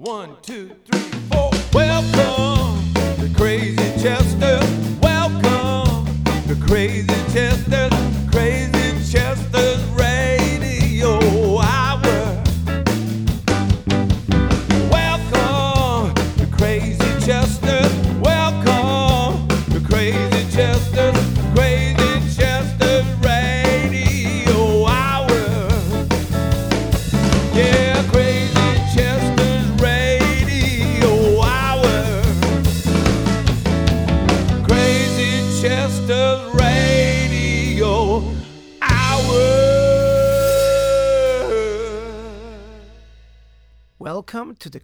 [0.00, 1.50] One, two, three, four.
[1.74, 4.58] Welcome to Crazy Chester.
[5.02, 6.06] Welcome
[6.48, 7.79] to Crazy Chester.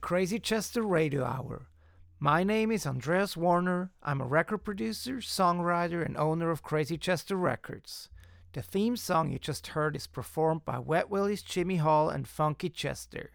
[0.06, 1.66] Crazy Chester Radio Hour.
[2.20, 3.91] My name is Andreas Warner.
[4.05, 8.09] I'm a record producer, songwriter, and owner of Crazy Chester Records.
[8.52, 12.69] The theme song you just heard is performed by Wet Willie's Jimmy Hall and Funky
[12.69, 13.32] Chester.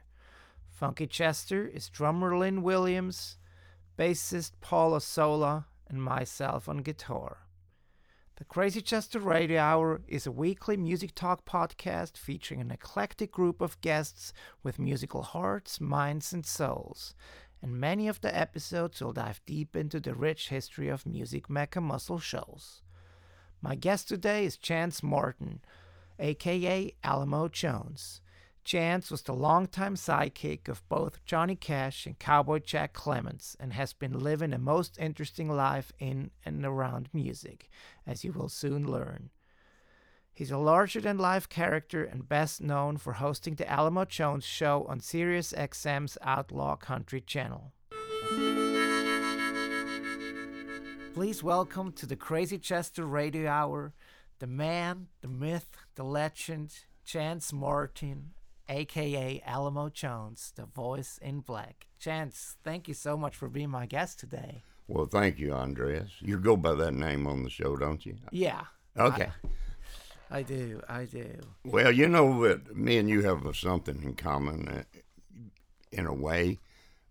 [0.70, 3.38] Funky Chester is drummer Lynn Williams,
[4.00, 7.40] bassist Paul Osola, and myself on guitar.
[8.42, 13.62] The Crazy Chester Radio Hour is a weekly music talk podcast featuring an eclectic group
[13.62, 14.34] of guests
[14.64, 17.14] with musical hearts, minds, and souls.
[17.62, 21.82] And many of the episodes will dive deep into the rich history of music Mecca
[21.82, 22.82] Muscle Shoals.
[23.62, 25.60] My guest today is Chance Martin,
[26.18, 28.22] aka Alamo Jones.
[28.64, 33.92] Chance was the longtime sidekick of both Johnny Cash and Cowboy Jack Clements and has
[33.92, 37.70] been living a most interesting life in and around music,
[38.06, 39.32] as you will soon learn.
[40.32, 44.86] He's a larger than life character and best known for hosting the Alamo Jones show
[44.88, 47.74] on Sirius XM's Outlaw Country channel.
[51.14, 53.94] Please welcome to the Crazy Chester Radio Hour
[54.40, 56.74] the man, the myth, the legend,
[57.06, 58.32] Chance Martin,
[58.72, 61.88] aka Alamo Jones, the voice in black.
[62.00, 64.64] Chance, thank you so much for being my guest today.
[64.88, 66.10] Well, thank you, Andreas.
[66.20, 68.18] You go by that name on the show, don't you?
[68.32, 68.62] Yeah.
[68.98, 69.30] Okay.
[70.30, 71.40] I, I do, I do.
[71.66, 74.84] well, you know that me and you have something in common uh,
[75.92, 76.60] in a way.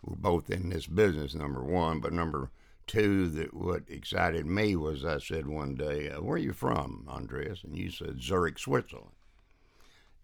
[0.03, 2.01] We're both in this business, number one.
[2.01, 2.51] But number
[2.87, 7.07] two, that what excited me was I said one day, uh, Where are you from,
[7.09, 7.63] Andreas?
[7.63, 9.13] And you said, Zurich, Switzerland.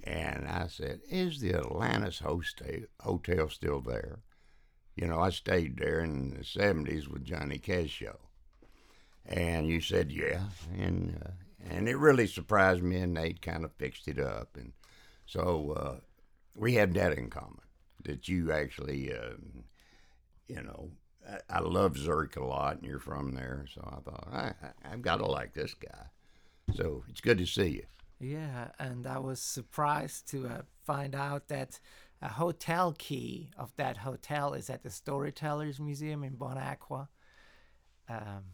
[0.04, 4.20] And I said, Is the Atlantis hotel, still there?
[4.94, 8.18] You know, I stayed there in the 70s with Johnny Cash show.
[9.28, 10.44] And you said, yeah.
[10.78, 11.30] And, uh,
[11.68, 14.56] and it really surprised me, and Nate kind of fixed it up.
[14.56, 14.72] And
[15.26, 16.00] so uh,
[16.54, 17.60] we had that in common
[18.04, 19.34] that you actually, uh,
[20.46, 20.90] you know,
[21.28, 23.66] I, I love Zurich a lot, and you're from there.
[23.74, 24.52] So I thought, I,
[24.84, 26.06] I've got to like this guy.
[26.74, 27.86] So it's good to see you.
[28.18, 31.78] Yeah, and I was surprised to uh, find out that
[32.22, 37.08] a hotel key of that hotel is at the Storytellers Museum in Bon Aqua,
[38.08, 38.44] um,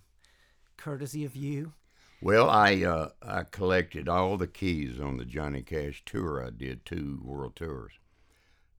[0.76, 1.72] courtesy of you.
[2.20, 6.44] Well, I uh, I collected all the keys on the Johnny Cash tour.
[6.44, 7.92] I did two world tours,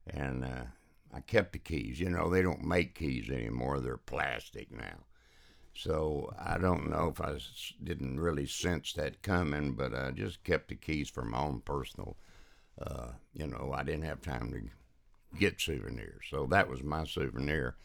[0.06, 0.64] and uh,
[1.12, 2.00] I kept the keys.
[2.00, 5.04] You know, they don't make keys anymore; they're plastic now.
[5.76, 7.36] So I don't know if I
[7.82, 12.16] didn't really sense that coming, but I just kept the keys for my own personal.
[12.80, 17.76] Uh, you know, I didn't have time to get souvenirs, so that was my souvenir.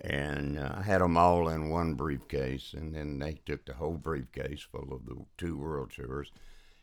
[0.00, 3.96] And uh, I had them all in one briefcase, and then they took the whole
[3.96, 6.30] briefcase full of the two world tours.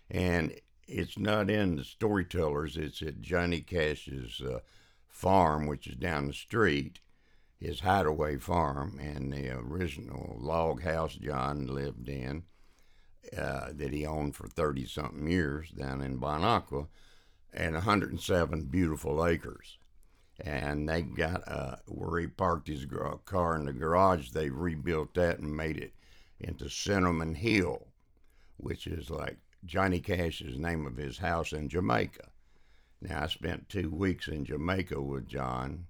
[0.10, 0.54] And
[0.88, 4.60] it's not in the storytellers; it's at Johnny Cash's uh,
[5.08, 7.00] farm, which is down the street,
[7.64, 12.44] his hideaway farm, and the original log house John lived in
[13.38, 16.88] uh, that he owned for thirty something years down in Bon Aqua
[17.54, 19.78] and 107 beautiful acres
[20.40, 22.86] and they got uh, where he parked his
[23.26, 24.32] car in the garage.
[24.32, 25.94] They rebuilt that and made it
[26.40, 27.88] into Cinnamon Hill,
[28.58, 32.30] which is like Johnny Cash's name of his house in Jamaica.
[33.02, 35.86] Now I spent two weeks in Jamaica with John,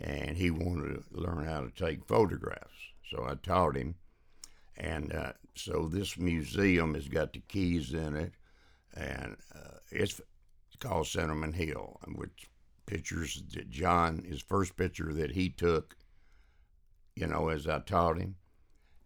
[0.00, 3.94] and he wanted to learn how to take photographs, so I taught him.
[4.76, 8.32] And uh, so this museum has got the keys in it,
[8.94, 10.20] and uh, it's,
[10.80, 12.50] called Cinnamon Hill, which
[12.86, 15.96] pictures that John, his first picture that he took,
[17.14, 18.34] you know, as I taught him.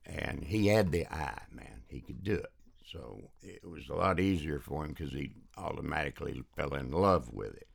[0.06, 1.82] And he had the eye, man.
[1.88, 2.52] He could do it.
[2.90, 7.54] So it was a lot easier for him because he automatically fell in love with
[7.54, 7.68] it.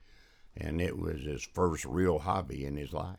[0.57, 3.17] And it was his first real hobby in his life.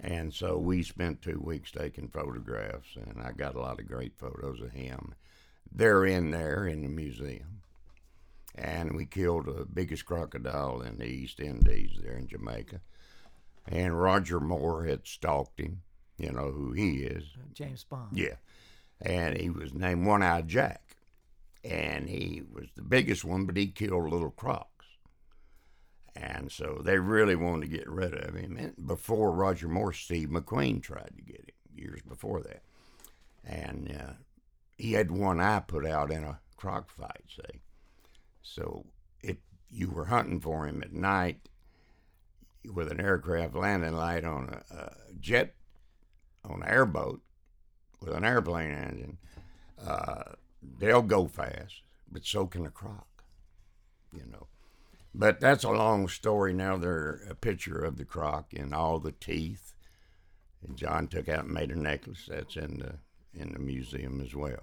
[0.00, 4.16] And so we spent two weeks taking photographs, and I got a lot of great
[4.16, 5.14] photos of him.
[5.70, 7.62] They're in there in the museum.
[8.54, 12.80] And we killed the biggest crocodile in the East Indies there in Jamaica.
[13.66, 15.82] And Roger Moore had stalked him.
[16.16, 17.24] You know who he is.
[17.36, 18.16] Uh, James Bond.
[18.16, 18.36] Yeah.
[19.00, 20.96] And he was named One Eye Jack.
[21.62, 24.77] And he was the biggest one, but he killed a little crocs.
[26.20, 28.56] And so they really wanted to get rid of him.
[28.56, 32.62] And before Roger Moore, Steve McQueen tried to get him years before that.
[33.44, 34.12] And uh,
[34.76, 37.60] he had one eye put out in a croc fight, say.
[38.42, 38.86] So
[39.22, 39.36] if
[39.70, 41.48] you were hunting for him at night
[42.64, 45.54] with an aircraft landing light on a, a jet,
[46.44, 47.20] on an airboat
[48.00, 49.18] with an airplane engine,
[49.86, 50.32] uh,
[50.80, 53.06] they'll go fast, but so can a croc,
[54.12, 54.48] you know.
[55.20, 56.52] But that's a long story.
[56.52, 59.74] Now they're a picture of the croc and all the teeth.
[60.62, 62.28] And John took out and made a necklace.
[62.30, 62.94] That's in the
[63.34, 64.62] in the museum as well.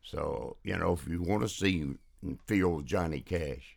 [0.00, 1.80] So you know, if you want to see
[2.22, 3.76] and feel Johnny Cash,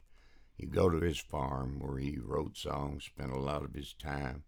[0.58, 4.44] you go to his farm where he wrote songs, spent a lot of his time,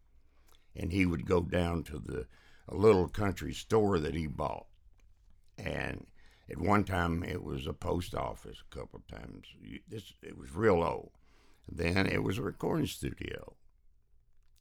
[0.76, 2.28] and he would go down to the
[2.70, 4.68] a little country store that he bought,
[5.58, 6.06] and
[6.52, 8.62] at one time it was a post office.
[8.62, 9.48] A couple of times,
[9.90, 11.17] this it was real old.
[11.70, 13.56] Then it was a recording studio,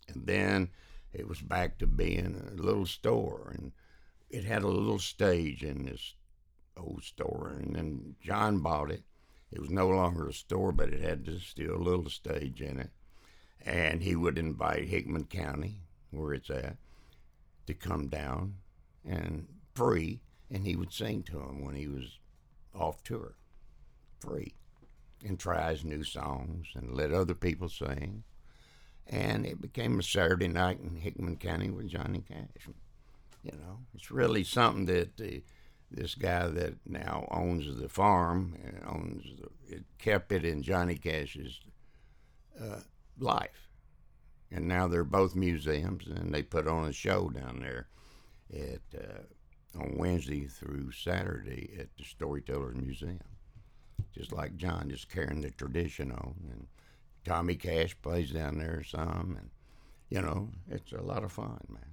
[0.08, 0.70] and then
[1.12, 3.72] it was back to being a little store, and
[4.28, 6.14] it had a little stage in this
[6.76, 9.04] old store, and then John bought it.
[9.52, 12.90] It was no longer a store, but it had still a little stage in it,
[13.64, 16.76] and he would invite Hickman County, where it's at,
[17.66, 18.56] to come down
[19.04, 20.20] and free,
[20.50, 22.18] and he would sing to them when he was
[22.74, 23.36] off tour,
[24.18, 24.54] free,
[25.26, 28.22] and tries new songs and let other people sing.
[29.06, 32.68] And it became a Saturday night in Hickman County with Johnny Cash.
[33.42, 35.42] You know, it's really something that the,
[35.90, 40.96] this guy that now owns the farm and owns the, it kept it in Johnny
[40.96, 41.60] Cash's
[42.60, 42.80] uh,
[43.18, 43.68] life.
[44.50, 47.88] And now they're both museums, and they put on a show down there
[48.52, 53.35] at uh, on Wednesday through Saturday at the Storytellers Museum.
[54.16, 56.66] Just like John, just carrying the tradition on, and
[57.24, 59.50] Tommy Cash plays down there some, and
[60.08, 61.90] you know it's a lot of fun, man.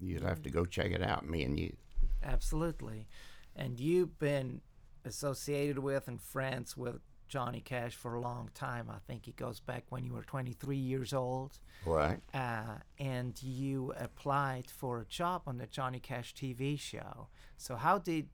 [0.00, 1.74] You'd have to go check it out, me and you.
[2.22, 3.08] Absolutely.
[3.56, 4.60] And you've been
[5.04, 8.88] associated with and friends with Johnny Cash for a long time.
[8.90, 11.58] I think it goes back when you were 23 years old.
[11.84, 12.20] Right?
[12.32, 17.28] Uh, and you applied for a job on the Johnny Cash TV show.
[17.56, 18.28] So how did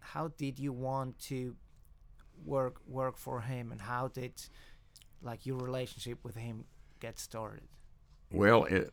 [0.00, 1.56] how did you want to
[2.44, 4.32] work work for him and how did
[5.22, 6.64] like your relationship with him
[7.00, 7.68] get started?
[8.30, 8.92] Well, it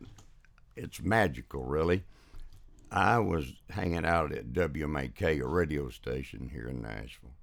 [0.75, 2.03] it's magical, really.
[2.91, 7.35] I was hanging out at WMAK, a radio station here in Nashville,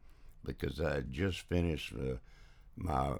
[0.44, 2.16] because I had just finished uh,
[2.76, 3.16] my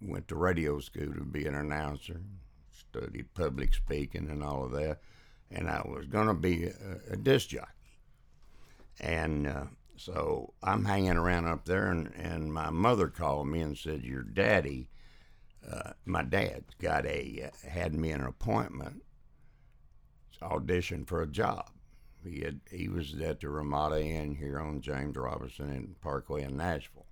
[0.00, 2.20] went to radio school to be an announcer,
[2.70, 5.00] studied public speaking and all of that,
[5.50, 7.70] and I was going to be a, a disc jockey.
[9.00, 9.64] And uh,
[9.96, 14.22] so I'm hanging around up there, and, and my mother called me and said, "Your
[14.22, 14.88] daddy."
[15.70, 19.02] uh, my dad got a uh, had me an appointment
[20.42, 21.70] audition for a job.
[22.22, 26.56] He had he was at the Ramada Inn here on James Robertson and Parkway in
[26.56, 27.06] Nashville,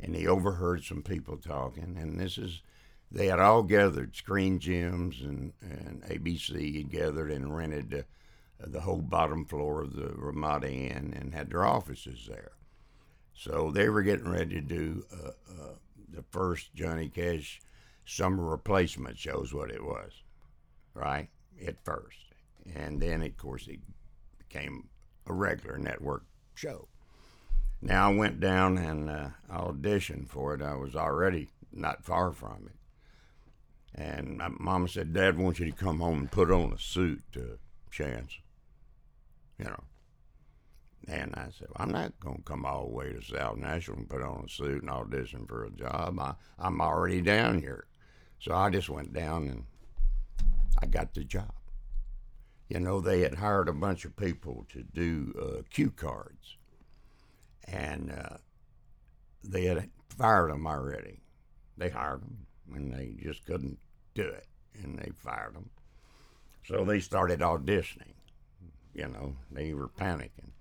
[0.00, 1.96] and he overheard some people talking.
[1.98, 2.62] And this is
[3.10, 4.14] they had all gathered.
[4.14, 8.04] Screen Gems and and ABC had gathered and rented the,
[8.58, 12.52] the whole bottom floor of the Ramada Inn and had their offices there.
[13.34, 15.74] So they were getting ready to do uh, uh,
[16.08, 17.60] the first Johnny Cash
[18.06, 20.22] summer replacement shows what it was,
[20.94, 21.28] right?
[21.66, 22.18] At first.
[22.74, 23.80] And then, of course, it
[24.38, 24.88] became
[25.26, 26.88] a regular network show.
[27.82, 30.62] Now I went down and uh, auditioned for it.
[30.62, 32.72] I was already not far from it.
[33.94, 37.22] And my mama said, Dad wants you to come home and put on a suit,
[37.36, 37.56] uh,
[37.90, 38.40] Chance.
[39.58, 39.84] You know.
[41.08, 44.08] And I said, I'm not going to come all the way to South Nashville and
[44.08, 46.18] put on a suit and audition for a job.
[46.18, 47.86] I, I'm already down here.
[48.40, 49.64] So I just went down and
[50.82, 51.52] I got the job.
[52.68, 56.56] You know, they had hired a bunch of people to do uh, cue cards,
[57.68, 58.38] and uh,
[59.44, 61.20] they had fired them already.
[61.76, 63.78] They hired them, and they just couldn't
[64.14, 64.48] do it,
[64.82, 65.70] and they fired them.
[66.66, 68.15] So they started auditioning.
[68.96, 70.52] You know, they were panicking.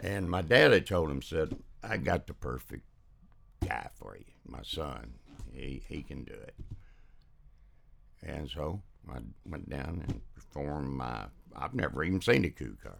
[0.00, 2.82] And my dad had told him, said, I got the perfect
[3.64, 5.14] guy for you, my son.
[5.52, 6.54] He, he can do it.
[8.24, 12.96] And so I went down and performed my, I've never even seen a cue card.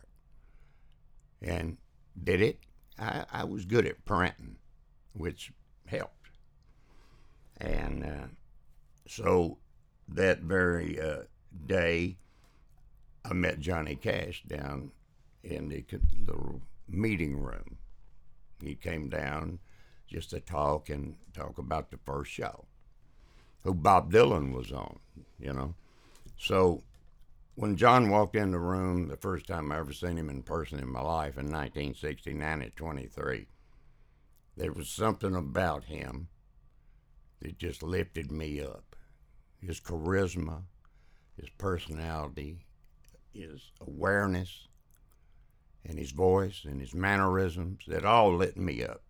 [1.43, 1.77] And
[2.23, 2.61] did it.
[2.97, 4.55] I, I was good at printing,
[5.15, 5.51] which
[5.87, 6.29] helped.
[7.61, 8.27] And uh,
[9.09, 9.59] so
[10.09, 11.25] that very uh,
[11.67, 12.19] day,
[13.25, 14.93] I met Johnny Cash down
[15.43, 15.85] in the
[16.27, 17.79] little meeting room.
[18.63, 19.59] He came down
[20.07, 22.67] just to talk and talk about the first show,
[23.63, 24.99] who Bob Dylan was on,
[25.39, 25.75] you know.
[26.37, 26.83] So
[27.55, 30.79] when John walked in the room, the first time I ever seen him in person
[30.79, 33.47] in my life in 1969 at 23,
[34.57, 36.29] there was something about him
[37.41, 38.97] that just lifted me up.
[39.61, 40.63] His charisma,
[41.41, 42.67] his personality,
[43.35, 44.69] his awareness,
[45.87, 49.03] and his voice and his mannerisms that all lit me up.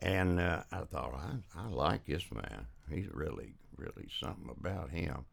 [0.00, 2.66] And uh, I thought, I, I like this man.
[2.90, 5.24] He's really, really something about him.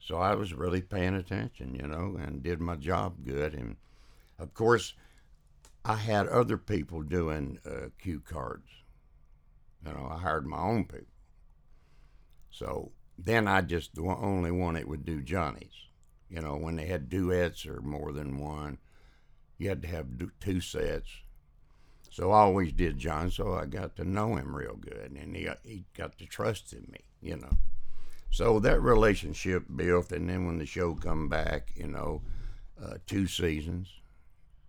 [0.00, 3.54] So I was really paying attention, you know, and did my job good.
[3.54, 3.76] And
[4.38, 4.94] of course,
[5.84, 8.68] I had other people doing uh, cue cards.
[9.84, 11.06] You know, I hired my own people.
[12.50, 15.87] So then I just the only one that would do Johnny's.
[16.28, 18.78] You know, when they had duets or more than one,
[19.56, 20.06] you had to have
[20.40, 21.08] two sets.
[22.10, 25.48] So I always did John, so I got to know him real good, and he
[25.64, 27.56] he got to trust in me, you know.
[28.30, 32.22] So that relationship built, and then when the show come back, you know,
[32.82, 33.88] uh, two seasons,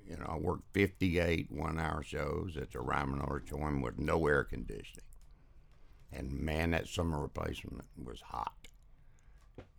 [0.08, 5.06] you know, I worked 58 one-hour shows at the Ryman Auditorium with no air conditioning,
[6.12, 8.69] and man, that summer replacement was hot.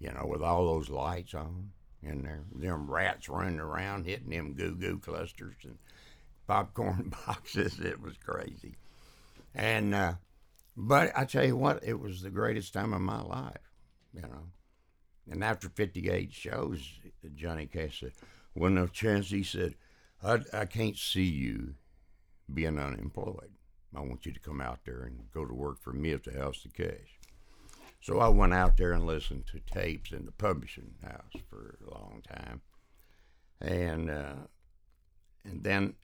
[0.01, 4.55] You know, with all those lights on in there, them rats running around hitting them
[4.55, 5.77] goo-goo clusters and
[6.47, 7.79] popcorn boxes.
[7.79, 8.77] It was crazy,
[9.55, 10.15] and uh,
[10.75, 13.59] but I tell you what, it was the greatest time of my life.
[14.15, 14.47] You know,
[15.31, 16.81] and after 58 shows,
[17.35, 18.13] Johnny Cash said,
[18.55, 19.75] "Well, no chance." He said,
[20.23, 21.75] I, "I can't see you
[22.53, 23.53] being unemployed.
[23.95, 26.33] I want you to come out there and go to work for me at the
[26.33, 27.20] House of Cash."
[28.01, 31.91] So I went out there and listened to tapes in the publishing house for a
[31.91, 32.63] long time,
[33.61, 34.47] and uh,
[35.45, 35.95] and then,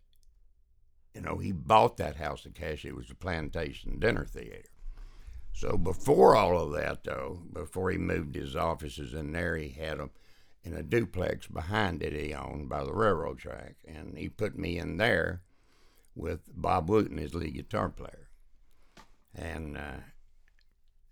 [1.14, 2.84] you know, he bought that House of Cash.
[2.84, 4.68] It was a plantation dinner theater.
[5.54, 9.98] So before all of that, though, before he moved his offices in there, he had
[9.98, 10.10] them
[10.62, 14.78] in a duplex behind it he owned by the railroad track, and he put me
[14.78, 15.40] in there
[16.14, 18.28] with Bob Wootton, his lead guitar player,
[19.34, 19.78] and.
[19.78, 20.00] Uh,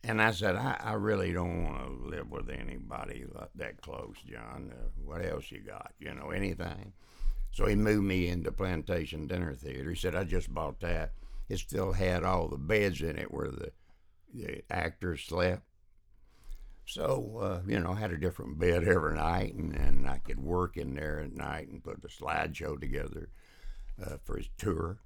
[0.06, 4.72] and I said, I, I really don't want to live with anybody that close, John.
[4.72, 5.92] Uh, what else you got?
[5.98, 6.92] You know, anything?
[7.52, 9.90] So he moved me into Plantation Dinner Theater.
[9.90, 11.12] He said, I just bought that.
[11.48, 13.72] It still had all the beds in it where the,
[14.34, 15.62] the actors slept.
[16.86, 20.38] So, uh, you know, I had a different bed every night, and, and I could
[20.38, 23.30] work in there at night and put a slideshow together
[24.04, 24.98] uh, for his tour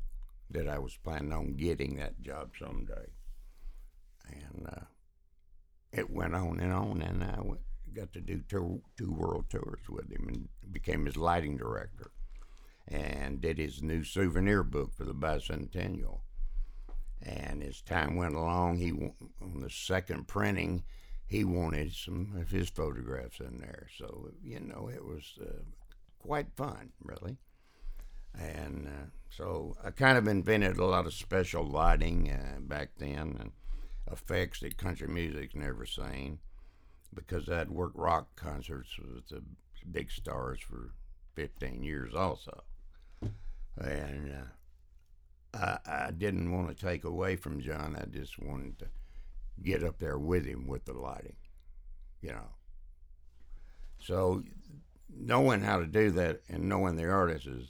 [0.51, 3.07] that I was planning on getting that job someday
[4.33, 4.85] and uh,
[5.93, 7.61] it went on and on, and I went,
[7.95, 12.11] got to do two, two world tours with him, and became his lighting director,
[12.87, 16.21] and did his new souvenir book for the bicentennial.
[17.23, 20.85] And as time went along, he on the second printing,
[21.27, 23.89] he wanted some of his photographs in there.
[23.99, 25.63] So you know, it was uh,
[26.19, 27.39] quite fun, really.
[28.39, 33.37] And uh, so I kind of invented a lot of special lighting uh, back then,
[33.41, 33.53] and
[34.11, 36.39] effects that country music's never seen
[37.15, 39.43] because I'd worked rock concerts with the
[39.91, 40.93] big stars for
[41.35, 42.63] 15 years also.
[43.79, 44.35] And
[45.55, 47.97] uh, I, I didn't want to take away from John.
[47.97, 48.87] I just wanted to
[49.63, 51.37] get up there with him with the lighting,
[52.21, 52.51] you know.
[54.01, 54.43] So
[55.09, 57.69] knowing how to do that and knowing the artist is,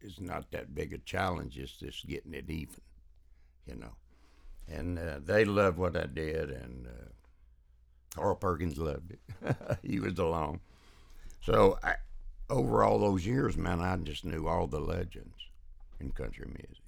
[0.00, 1.58] is not that big a challenge.
[1.58, 2.80] It's just getting it even,
[3.66, 3.92] you know
[4.68, 7.06] and uh, they loved what I did, and uh,
[8.14, 9.56] Carl Perkins loved it.
[9.82, 10.60] he was along.
[11.42, 11.94] So I,
[12.50, 15.36] over all those years, man, I just knew all the legends
[16.00, 16.82] in country music.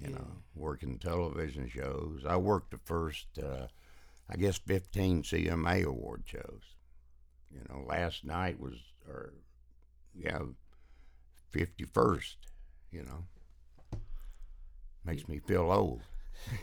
[0.00, 2.24] You know, working television shows.
[2.28, 3.68] I worked the first, uh,
[4.28, 6.62] I guess, 15 CMA award shows.
[7.50, 8.74] You know, last night was,
[9.08, 9.32] or,
[10.14, 10.40] yeah,
[11.52, 12.34] 51st,
[12.90, 13.98] you know.
[15.04, 16.02] Makes me feel old.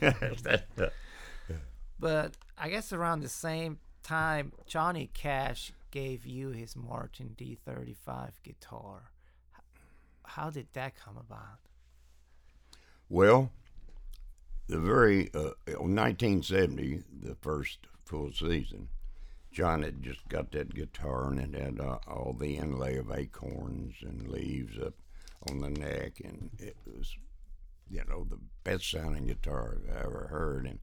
[1.98, 9.12] But I guess around the same time, Johnny Cash gave you his Martin D35 guitar.
[10.24, 11.60] How did that come about?
[13.08, 13.52] Well,
[14.66, 18.88] the very uh, 1970, the first full season,
[19.52, 23.94] John had just got that guitar and it had uh, all the inlay of acorns
[24.00, 24.94] and leaves up
[25.50, 27.14] on the neck, and it was,
[27.90, 30.66] you know, the best sounding guitar I ever heard.
[30.66, 30.78] And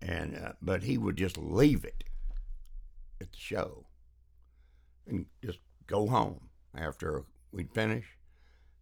[0.00, 2.04] and uh, but he would just leave it
[3.20, 3.86] at the show
[5.06, 8.04] and just go home after we'd finish.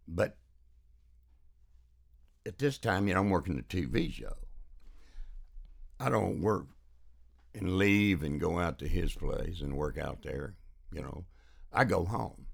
[0.07, 0.37] But
[2.45, 4.35] at this time, you know, I'm working the TV show.
[5.99, 6.67] I don't work
[7.55, 10.55] and leave and go out to his place and work out there.
[10.91, 11.25] You know,
[11.71, 12.47] I go home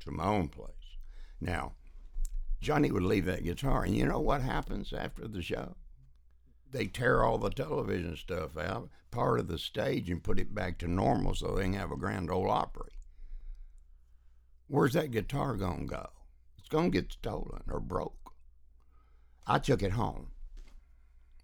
[0.00, 0.72] to my own place.
[1.40, 1.72] Now,
[2.60, 5.76] Johnny would leave that guitar, and you know what happens after the show?
[6.70, 10.78] They tear all the television stuff out, part of the stage, and put it back
[10.78, 12.92] to normal so they can have a grand ole opry.
[14.68, 16.08] Where's that guitar gonna go?
[16.58, 18.32] It's gonna get stolen or broke.
[19.46, 20.32] I took it home,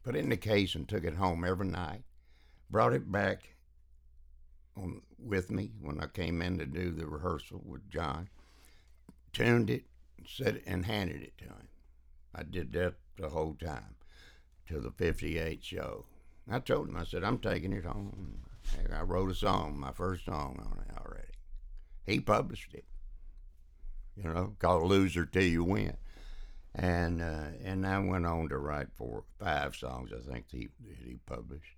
[0.03, 2.03] put it in the case, and took it home every night.
[2.69, 3.55] Brought it back
[4.77, 8.29] on, with me when I came in to do the rehearsal with John.
[9.33, 9.85] Tuned it,
[10.29, 11.69] set it, and handed it to him.
[12.35, 13.97] I did that the whole time
[14.69, 16.07] to the 58 show.
[16.51, 18.45] I told him, I said, I'm taking it home.
[18.93, 21.29] I wrote a song, my first song on it already.
[22.05, 22.85] He published it,
[24.17, 25.97] you know, called Loser Till You Win.
[26.75, 30.69] And uh, and I went on to write four, five songs, I think, that he,
[30.89, 31.77] that he published.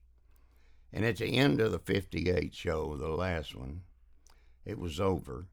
[0.92, 3.82] And at the end of the 58 show, the last one,
[4.64, 5.48] it was over.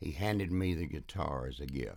[0.00, 1.96] He handed me the guitar as a gift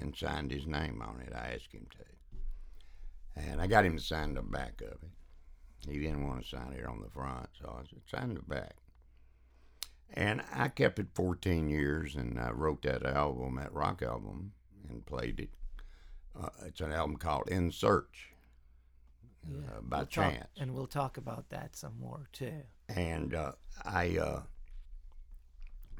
[0.00, 1.32] and signed his name on it.
[1.34, 3.40] I asked him to.
[3.44, 5.90] And I got him to sign the back of it.
[5.90, 8.74] He didn't want to sign it on the front, so I said, sign the back.
[10.14, 14.52] And I kept it 14 years, and I wrote that album, that rock album,
[14.88, 15.50] and played it.
[16.38, 18.28] Uh, it's an album called In Search
[19.46, 20.48] uh, by We'll talk- chance.
[20.60, 22.62] and we'll talk about that some more too.
[22.88, 23.52] and uh,
[23.84, 24.42] I uh,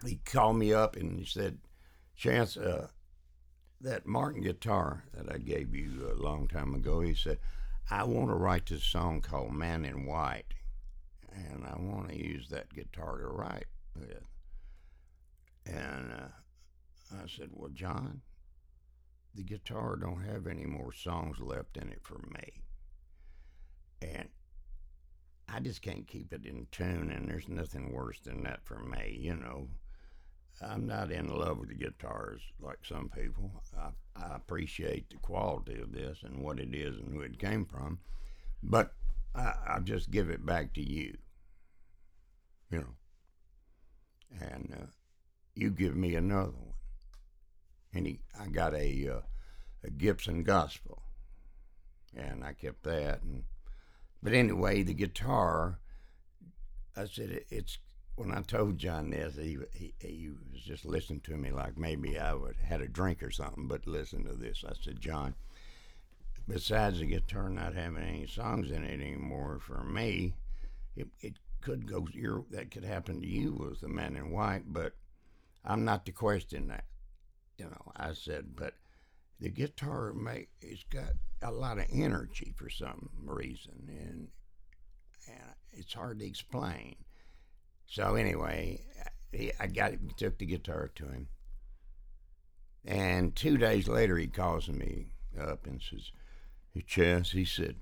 [0.06, 1.58] he called me up and he said,
[2.16, 2.88] "Chance, uh,
[3.80, 7.38] that Martin guitar that I gave you a long time ago," he said,
[7.90, 10.54] "I want to write this song called Man in White,
[11.30, 14.26] and I want to use that guitar to write with."
[15.66, 16.28] And uh,
[17.14, 18.22] I said, "Well, John,
[19.34, 22.62] the guitar don't have any more songs left in it for me."
[24.00, 24.28] And
[25.48, 29.16] I just can't keep it in tune, and there's nothing worse than that for me.
[29.20, 29.68] You know,
[30.62, 33.50] I'm not in love with the guitars like some people.
[33.76, 37.64] I, I appreciate the quality of this and what it is and who it came
[37.64, 37.98] from,
[38.62, 38.94] but
[39.34, 41.16] I, I just give it back to you.
[42.70, 42.94] You know,
[44.40, 44.86] and uh,
[45.54, 46.74] you give me another one,
[47.92, 49.20] and he, I got a uh,
[49.84, 51.02] a Gibson Gospel,
[52.16, 53.44] and I kept that and.
[54.24, 55.80] But anyway, the guitar,
[56.96, 57.78] I said it, it's
[58.22, 62.18] when I told John this, he, he he was just listening to me like maybe
[62.18, 63.66] I would had a drink or something.
[63.66, 64.64] But listen to this.
[64.66, 65.34] I said, John,
[66.46, 70.34] besides the guitar not having any songs in it anymore, for me,
[70.94, 74.72] it it could go your that could happen to you with the Man in White.
[74.72, 74.94] But
[75.64, 76.84] I'm not to question that.
[77.58, 78.74] You know, I said, but
[79.40, 84.28] the guitar make it's got a lot of energy for some reason, and
[85.26, 86.94] and it's hard to explain.
[87.92, 88.80] So anyway,
[89.32, 91.28] he, I got took the guitar to him,
[92.86, 96.10] and two days later he calls me up and says,
[96.72, 97.76] "Hey Chance," he said,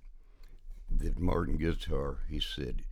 [0.91, 2.83] "the Martin guitar." He said,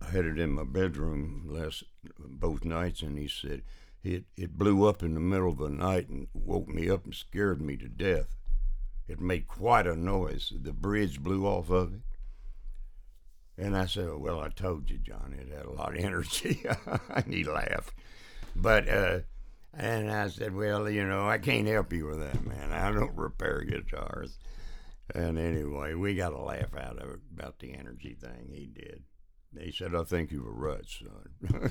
[0.00, 1.84] "I had it in my bedroom last
[2.18, 3.62] both nights," and he said.
[4.02, 7.14] It, it blew up in the middle of the night and woke me up and
[7.14, 8.38] scared me to death.
[9.06, 10.50] It made quite a noise.
[10.60, 12.00] The bridge blew off of it.
[13.58, 16.64] And I said, Well, I told you, John, it had a lot of energy.
[17.10, 17.94] and he laughed.
[18.56, 19.20] But, uh,
[19.74, 22.72] and I said, Well, you know, I can't help you with that, man.
[22.72, 24.38] I don't repair guitars.
[25.14, 29.02] And anyway, we got a laugh out of it about the energy thing he did.
[29.58, 31.70] He said, I think you were right, son.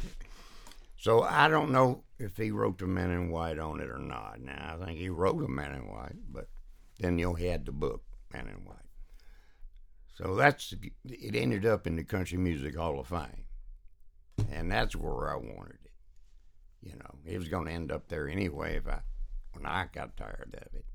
[0.95, 4.39] so I don't know if he wrote the Man in White on it or not.
[4.39, 6.49] Now, I think he wrote The Man in White, but
[6.99, 8.77] then you had the book, Man in White.
[10.21, 10.73] So that's
[11.05, 11.35] it.
[11.35, 13.45] Ended up in the Country Music Hall of Fame,
[14.51, 15.91] and that's where I wanted it.
[16.81, 18.99] You know, it was going to end up there anyway if I
[19.53, 20.85] when I got tired of it,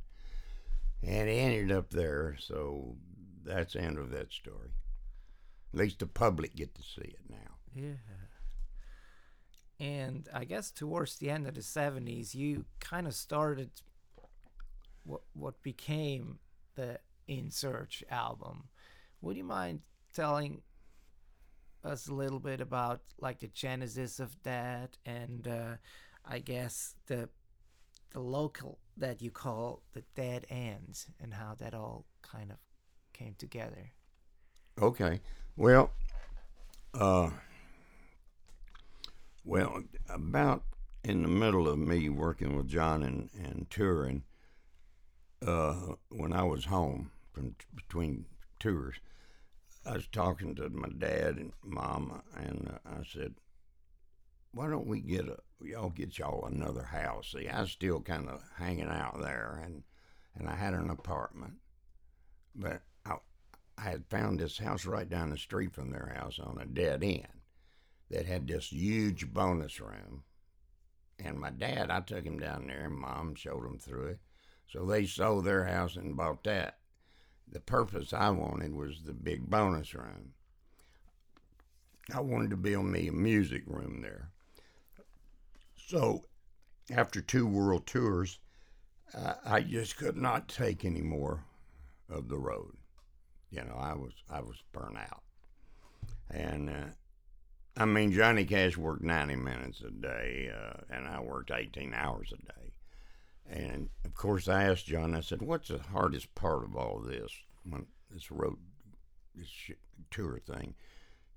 [1.02, 2.36] and it ended up there.
[2.38, 2.96] So
[3.44, 4.70] that's the end of that story.
[5.74, 7.56] At least the public get to see it now.
[7.74, 7.92] Yeah.
[9.78, 13.70] And I guess towards the end of the 70s, you kind of started
[15.04, 16.38] what what became
[16.76, 18.68] the In Search album.
[19.20, 19.81] Would you mind
[20.14, 20.62] telling
[21.85, 25.76] us a little bit about like the genesis of that and uh,
[26.24, 27.29] I guess the
[28.12, 32.57] the local that you call the Dead Ends and how that all kind of
[33.12, 33.92] came together?
[34.81, 35.20] Okay.
[35.57, 35.90] Well,
[36.94, 37.31] uh,
[39.44, 40.62] well, about
[41.05, 44.24] in the middle of me working with John and, and touring,
[45.46, 48.26] uh, when I was home from between
[48.66, 48.96] tours,
[49.85, 53.35] I was talking to my dad and mama, and uh, I said,
[54.50, 58.29] "Why don't we get a y'all get y'all another house?" See, I was still kind
[58.29, 59.85] of hanging out there, and
[60.35, 61.55] and I had an apartment,
[62.57, 63.16] but I
[63.79, 67.05] I had found this house right down the street from their house on a dead
[67.05, 67.42] end
[68.11, 70.24] that had this huge bonus room.
[71.18, 74.18] And my dad, I took him down there, and mom showed him through it.
[74.66, 76.79] So they sold their house and bought that.
[77.50, 80.35] The purpose I wanted was the big bonus room.
[82.14, 84.30] I wanted to build me a music room there.
[85.76, 86.24] So
[86.90, 88.38] after two world tours,
[89.14, 91.44] uh, I just could not take any more
[92.09, 92.76] of the road.
[93.50, 95.22] You know, I was I was burnt out,
[96.30, 96.87] and uh,
[97.76, 102.32] I mean Johnny Cash worked ninety minutes a day, uh, and I worked eighteen hours
[102.32, 102.72] a day.
[103.48, 105.14] And of course, I asked John.
[105.14, 107.30] I said, "What's the hardest part of all this
[107.64, 108.59] when this road,
[109.35, 109.48] this
[110.11, 110.74] tour thing?"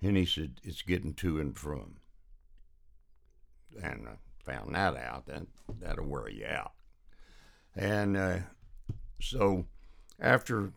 [0.01, 1.97] And he said, "It's getting to and from."
[3.81, 5.27] And I found that out.
[5.27, 5.45] That
[5.79, 6.73] that'll wear you out.
[7.75, 8.39] And uh,
[9.21, 9.65] so,
[10.19, 10.71] after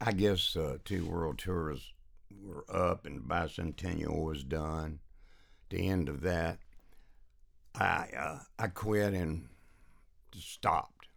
[0.00, 1.92] I guess uh, two world tours
[2.42, 5.00] were up and bicentennial was done,
[5.70, 6.58] the end of that,
[7.74, 9.48] I uh, I quit and
[10.34, 11.08] stopped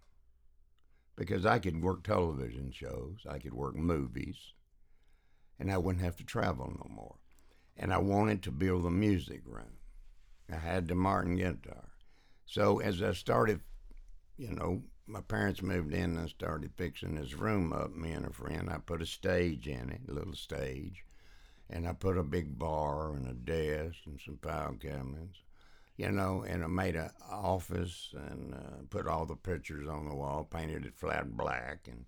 [1.16, 4.38] because I could work television shows, I could work movies,
[5.60, 7.16] and I wouldn't have to travel no more.
[7.78, 9.78] And I wanted to build a music room.
[10.52, 11.90] I had the Martin guitar.
[12.46, 13.62] So as I started,
[14.38, 18.34] you know, my parents moved in and started fixing this room up, me and a
[18.34, 18.70] friend.
[18.70, 21.06] I put a stage in it, a little stage,
[21.70, 25.38] and I put a big bar and a desk and some file cabinets
[26.02, 30.16] you know, and I made an office and uh, put all the pictures on the
[30.16, 32.06] wall, painted it flat black, and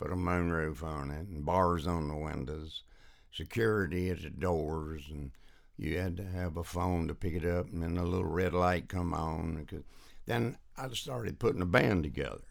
[0.00, 2.82] put a moonroof on it, and bars on the windows,
[3.30, 5.30] security at the doors, and
[5.76, 8.52] you had to have a phone to pick it up, and then a little red
[8.52, 9.58] light come on.
[9.64, 9.84] Because
[10.26, 12.48] then I started putting a band together,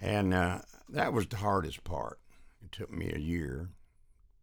[0.00, 2.18] and uh, that was the hardest part.
[2.64, 3.68] It took me a year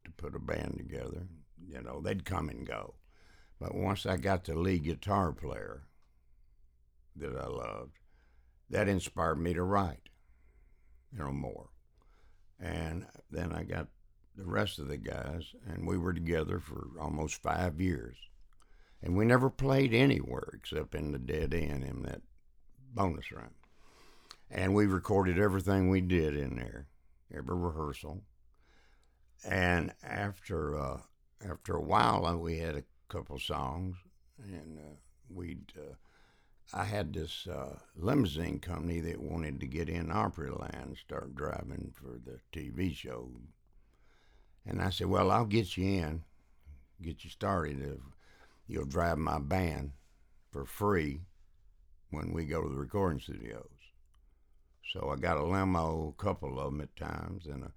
[0.03, 1.23] to put a band together.
[1.67, 2.93] You know, they'd come and go
[3.65, 5.81] but once I got the lead guitar player
[7.15, 7.97] that I loved,
[8.69, 10.09] that inspired me to write,
[11.11, 11.69] you know, more.
[12.59, 13.87] And then I got
[14.37, 18.15] the rest of the guys, and we were together for almost five years.
[19.01, 22.21] And we never played anywhere except in the dead end in that
[22.93, 23.55] bonus room.
[24.51, 26.85] And we recorded everything we did in there,
[27.35, 28.21] every rehearsal.
[29.43, 30.97] And after uh,
[31.43, 33.95] after a while, uh, we had a couple songs,
[34.43, 34.95] and uh,
[35.29, 35.73] we'd.
[35.77, 35.95] Uh,
[36.73, 42.19] I had this uh, limousine company that wanted to get in Opryland, start driving for
[42.25, 43.29] the TV show,
[44.65, 46.23] and I said, "Well, I'll get you in,
[47.01, 47.99] get you started if
[48.67, 49.91] you'll drive my band
[50.51, 51.21] for free
[52.09, 53.69] when we go to the recording studios."
[54.91, 57.71] So I got a limo, a couple of them at times, and a,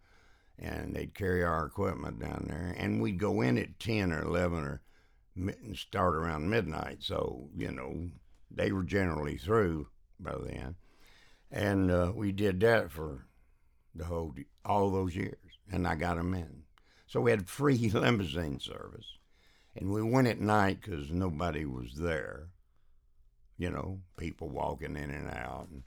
[0.58, 4.64] and they'd carry our equipment down there, and we'd go in at ten or eleven
[4.64, 4.80] or
[5.74, 6.98] start around midnight.
[7.00, 8.10] So, you know,
[8.50, 10.76] they were generally through by then.
[11.50, 13.26] And uh, we did that for
[13.94, 15.36] the whole, all those years.
[15.70, 16.62] And I got them in.
[17.06, 19.06] So we had free limousine service.
[19.76, 22.48] And we went at night because nobody was there.
[23.58, 25.68] You know, people walking in and out.
[25.70, 25.82] And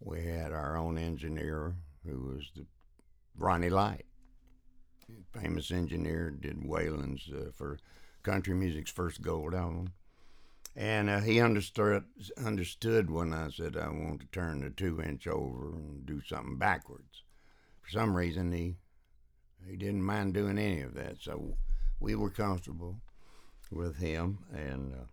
[0.00, 1.74] we had our own engineer
[2.06, 2.66] who was the
[3.36, 4.04] Ronnie Light,
[5.32, 7.78] famous engineer, did Waylon's uh, for
[8.24, 9.92] country music's first gold album.
[10.76, 12.02] And uh, he understood
[12.36, 16.58] understood when I said I want to turn the two inch over and do something
[16.58, 17.22] backwards.
[17.80, 18.74] For some reason, he
[19.64, 21.56] he didn't mind doing any of that, so
[22.00, 22.96] we were comfortable
[23.70, 25.04] with him, and uh,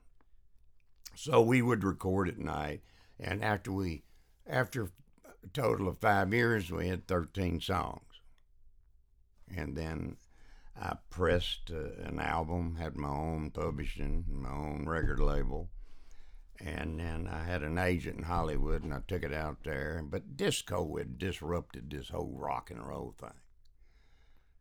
[1.15, 2.81] so we would record at night.
[3.19, 4.03] And after we,
[4.47, 4.89] after
[5.43, 8.19] a total of five years, we had thirteen songs,
[9.55, 10.17] and then
[10.79, 15.69] I pressed uh, an album, had my own publishing, my own record label,
[16.59, 20.03] and then I had an agent in Hollywood, and I took it out there.
[20.03, 23.39] But disco had disrupted this whole rock and roll thing,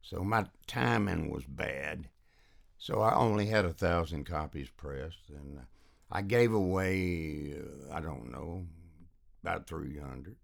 [0.03, 2.09] so my timing was bad.
[2.79, 5.61] So I only had a thousand copies pressed, and
[6.11, 8.67] I gave away, uh, I don't know,
[9.43, 10.37] about 300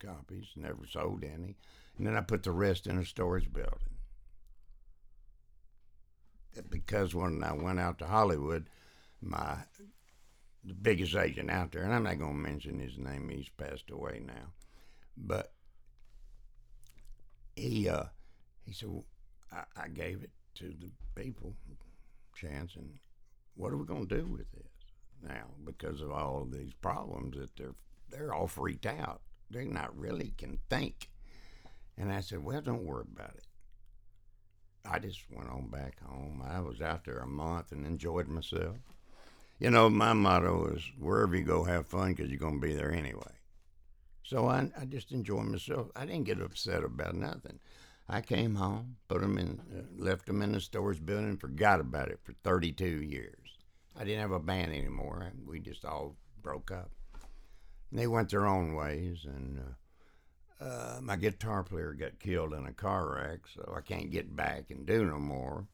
[0.00, 1.56] copies, never sold any.
[1.96, 3.93] And then I put the rest in a storage building
[6.70, 8.68] because when I went out to Hollywood,
[9.20, 9.56] my
[10.64, 13.28] the biggest agent out there, and I'm not going to mention his name.
[13.28, 14.52] He's passed away now,
[15.16, 15.52] but
[17.54, 18.04] he uh,
[18.64, 19.04] he said well,
[19.52, 21.54] I, I gave it to the people
[22.34, 22.98] chance, and
[23.54, 24.62] what are we going to do with this
[25.22, 27.74] now because of all of these problems that they're
[28.10, 29.20] they're all freaked out.
[29.50, 31.08] They not really can think.
[31.96, 33.46] And I said, well, don't worry about it.
[34.84, 36.42] I just went on back home.
[36.46, 38.76] I was out there a month and enjoyed myself.
[39.58, 42.74] You know, my motto is wherever you go, have fun because you're going to be
[42.74, 43.22] there anyway.
[44.22, 45.88] So I, I just enjoyed myself.
[45.96, 47.60] I didn't get upset about nothing.
[48.08, 52.08] I came home, put them in, uh, left them in the storage building, forgot about
[52.08, 53.58] it for 32 years.
[53.98, 55.32] I didn't have a band anymore.
[55.46, 56.90] We just all broke up.
[57.90, 59.72] And they went their own ways, and uh,
[60.64, 64.70] uh, my guitar player got killed in a car wreck, so I can't get back
[64.70, 65.66] and do no more.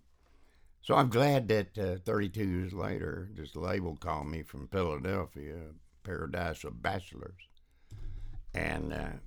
[0.83, 5.59] So I'm glad that uh, 32 years later, this label called me from Philadelphia,
[6.03, 7.49] Paradise of Bachelors,
[8.55, 9.19] and uh,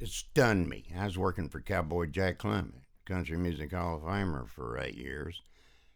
[0.00, 0.84] it stunned me.
[0.98, 2.74] I was working for Cowboy Jack Clement,
[3.06, 5.40] Country Music Hall of Famer, for eight years,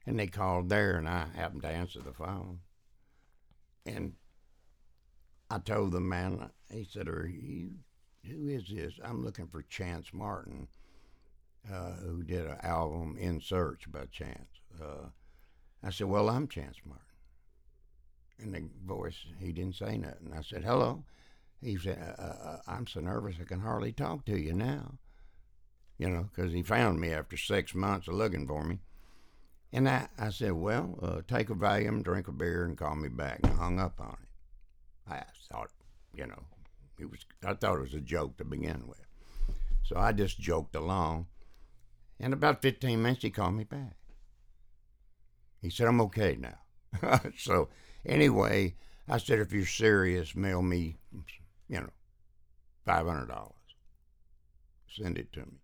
[0.07, 2.61] and they called there, and I happened to answer the phone,
[3.85, 4.15] and
[5.51, 7.73] I told the man, he said, "Are you?
[8.25, 8.95] Who is this?
[9.05, 10.69] I'm looking for Chance Martin."
[11.69, 14.49] uh, who did an album in search by chance.
[14.81, 15.09] Uh,
[15.83, 17.05] i said well i'm chance martin.
[18.39, 20.33] And the voice he didn't say nothing.
[20.37, 21.05] I said hello.
[21.61, 24.95] He said uh, uh, i'm so nervous i can hardly talk to you now.
[25.99, 28.79] You know because he found me after six months of looking for me.
[29.73, 33.09] And i, I said well uh, take a Valium drink a beer and call me
[33.09, 33.41] back.
[33.43, 34.27] And I hung up on it
[35.09, 35.71] i thought
[36.15, 36.43] you know
[37.01, 39.07] it was i thought it was a joke to begin with
[39.83, 41.27] so i just joked along
[42.21, 43.97] in about 15 minutes, he called me back.
[45.63, 47.21] He said, I'm okay now.
[47.37, 47.71] so,
[48.05, 48.75] anyway,
[49.09, 50.99] I said, if you're serious, mail me,
[51.69, 51.91] you know,
[52.87, 53.53] $500.
[54.89, 55.63] Send it to me.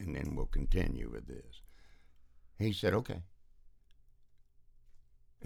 [0.00, 1.60] And then we'll continue with this.
[2.58, 3.22] He said, okay.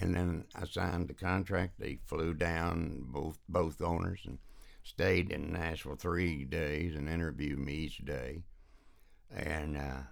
[0.01, 1.79] And then I signed the contract.
[1.79, 4.39] They flew down, both both owners, and
[4.83, 8.43] stayed in Nashville three days and interviewed me each day
[9.35, 10.03] and uh,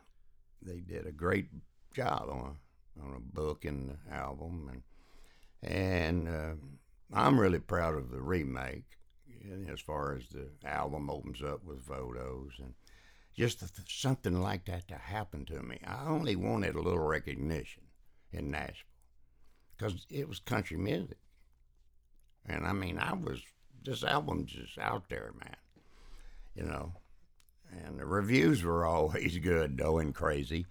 [0.62, 1.48] they did a great
[1.94, 4.82] job on a, on a book and album, and
[5.70, 6.54] and uh,
[7.12, 8.84] I'm really proud of the remake.
[9.72, 12.74] As far as the album opens up with photos and
[13.34, 17.84] just something like that to happen to me, I only wanted a little recognition
[18.32, 18.87] in Nashville
[19.78, 21.18] because it was country music,
[22.46, 23.40] and I mean I was
[23.84, 25.56] this album just out there, man.
[26.54, 26.92] You know,
[27.84, 30.66] and the reviews were always good, though, and crazy.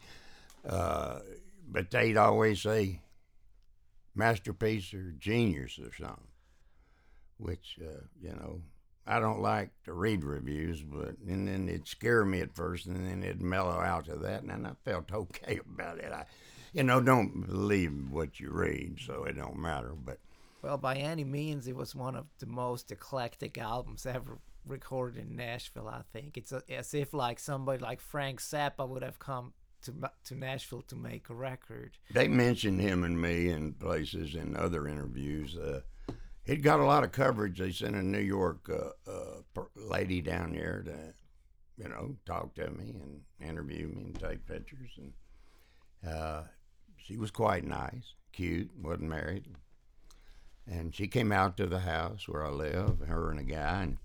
[0.67, 1.19] Uh,
[1.69, 3.01] but they'd always say
[4.15, 6.27] masterpiece or genius or something,
[7.37, 8.61] which, uh, you know,
[9.05, 13.07] I don't like to read reviews, but and then it'd scare me at first, and
[13.07, 16.11] then it'd mellow out to that, and then I felt okay about it.
[16.11, 16.25] I,
[16.77, 19.93] you know, don't believe what you read, so it don't matter.
[20.05, 20.19] But
[20.61, 24.37] Well, by any means, it was one of the most eclectic albums ever
[24.67, 25.87] recorded in Nashville.
[25.87, 30.11] I think it's a, as if like somebody like Frank Zappa would have come to
[30.25, 31.97] to Nashville to make a record.
[32.13, 35.57] they mentioned him and me in places in other interviews.
[35.57, 35.81] Uh,
[36.43, 37.57] he'd got a lot of coverage.
[37.57, 41.13] They sent a New York uh, uh, lady down there to,
[41.81, 44.91] you know, talk to me and interview me and take pictures.
[44.97, 45.13] And
[46.07, 46.43] uh,
[47.07, 49.45] she was quite nice, cute, wasn't married.
[50.69, 53.97] And she came out to the house where I live, her and a guy, and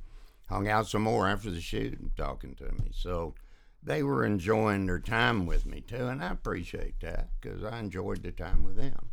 [0.48, 2.90] hung out some more after the shoot and talking to me.
[2.92, 3.34] So
[3.82, 8.22] they were enjoying their time with me too, and I appreciate that because I enjoyed
[8.22, 9.10] the time with them,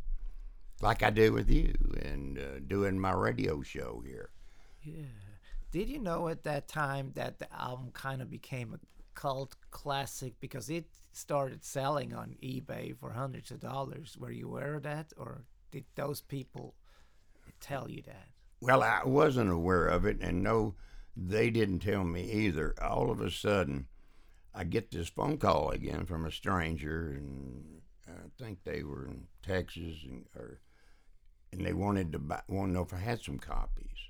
[0.81, 1.73] like I do with you
[2.03, 4.29] and uh, doing my radio show here.
[4.83, 5.05] Yeah.
[5.71, 8.79] Did you know at that time that the album kind of became a
[9.15, 10.85] cult classic because it
[11.19, 14.17] started selling on eBay for hundreds of dollars?
[14.17, 16.75] Were you aware of that, or did those people
[17.59, 18.29] tell you that?
[18.61, 20.75] Well, I wasn't aware of it, and no,
[21.15, 22.73] they didn't tell me either.
[22.81, 23.87] All of a sudden,
[24.53, 29.27] I get this phone call again from a stranger, and I think they were in
[29.43, 30.59] Texas, and or,
[31.51, 34.09] and they wanted to buy, want to know if I had some copies,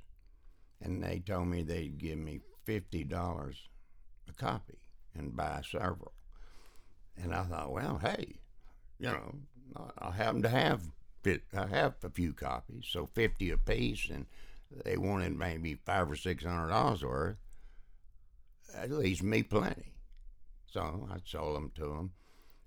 [0.81, 3.67] and they told me they'd give me fifty dollars
[4.27, 4.79] a copy
[5.15, 6.13] and buy several,
[7.21, 8.39] and I thought, well, hey,
[8.99, 9.35] you know,
[9.97, 10.81] I- happen to have
[11.53, 14.25] I have a few copies, so fifty apiece, and
[14.85, 17.37] they wanted maybe five or six hundred dollars worth.
[18.73, 19.93] At least me plenty.
[20.67, 22.11] So I sold them to them,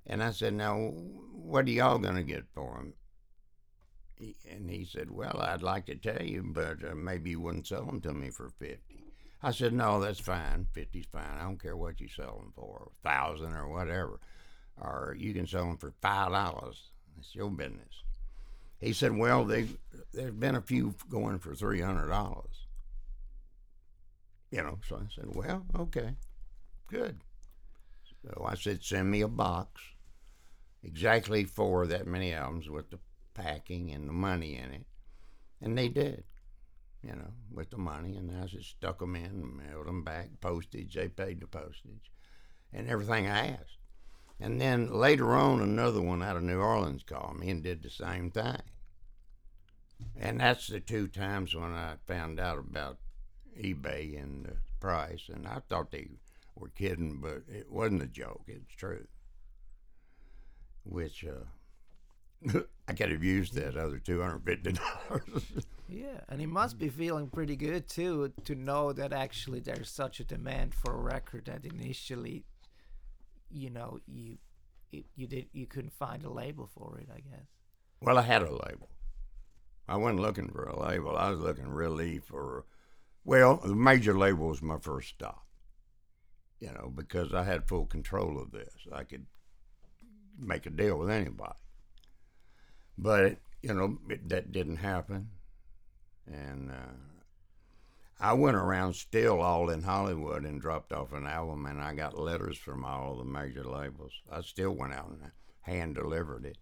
[0.07, 2.85] And I said, now, what are y'all going to get for?
[4.17, 7.67] He, and he said, well, I'd like to tell you, but uh, maybe you wouldn't
[7.69, 8.79] sell them to me for 50.
[9.43, 10.67] I said, no, that's fine.
[10.75, 11.39] 50's fine.
[11.39, 14.21] I don't care what you sell them for, 1000 or whatever.
[14.81, 16.77] Or you can sell them for $5.
[17.19, 18.03] It's your business.
[18.81, 19.69] He said, well, they,
[20.13, 22.45] there's been a few going for $300.
[24.51, 26.17] You know, so I said, well, okay,
[26.89, 27.21] good.
[28.23, 29.81] So I said, send me a box,
[30.83, 32.99] exactly for that many albums with the
[33.35, 34.87] packing and the money in it.
[35.61, 36.25] And they did,
[37.03, 38.17] you know, with the money.
[38.17, 40.95] And I just stuck them in mailed them back, postage.
[40.95, 42.11] They paid the postage
[42.73, 43.79] and everything I asked.
[44.43, 47.91] And then later on, another one out of New Orleans called me and did the
[47.91, 48.61] same thing.
[50.17, 52.99] And that's the two times when I found out about
[53.57, 55.31] eBay and the price.
[55.33, 56.09] And I thought they
[56.57, 58.43] were kidding, but it wasn't a joke.
[58.49, 59.07] It's true.
[60.83, 65.45] Which uh, I could have used that other two hundred fifty dollars.
[65.89, 70.21] Yeah, and he must be feeling pretty good too to know that actually there's such
[70.21, 72.47] a demand for a record that initially,
[73.53, 74.39] you know, you
[74.91, 77.09] you, you did you couldn't find a label for it.
[77.13, 77.47] I guess.
[78.01, 78.89] well, I had a label.
[79.89, 81.17] I wasn't looking for a label.
[81.17, 82.65] I was looking really for,
[83.25, 85.45] well, the major label was my first stop.
[86.61, 88.73] You know, because I had full control of this.
[88.93, 89.27] I could
[90.39, 91.59] make a deal with anybody.
[92.97, 95.31] But you know it, that didn't happen,
[96.27, 97.12] and uh,
[98.23, 102.17] I went around still all in Hollywood and dropped off an album, and I got
[102.17, 104.13] letters from all the major labels.
[104.31, 105.33] I still went out and
[105.63, 106.57] hand delivered it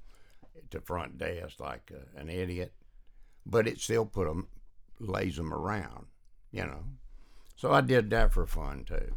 [0.70, 2.72] to front desk like uh, an idiot,
[3.44, 4.48] but it still put them
[4.98, 6.06] lays them around,
[6.50, 6.82] you know.
[7.56, 9.16] So I did that for fun too.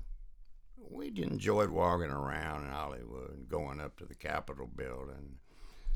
[0.75, 5.38] We enjoyed walking around in Hollywood, and going up to the Capitol building.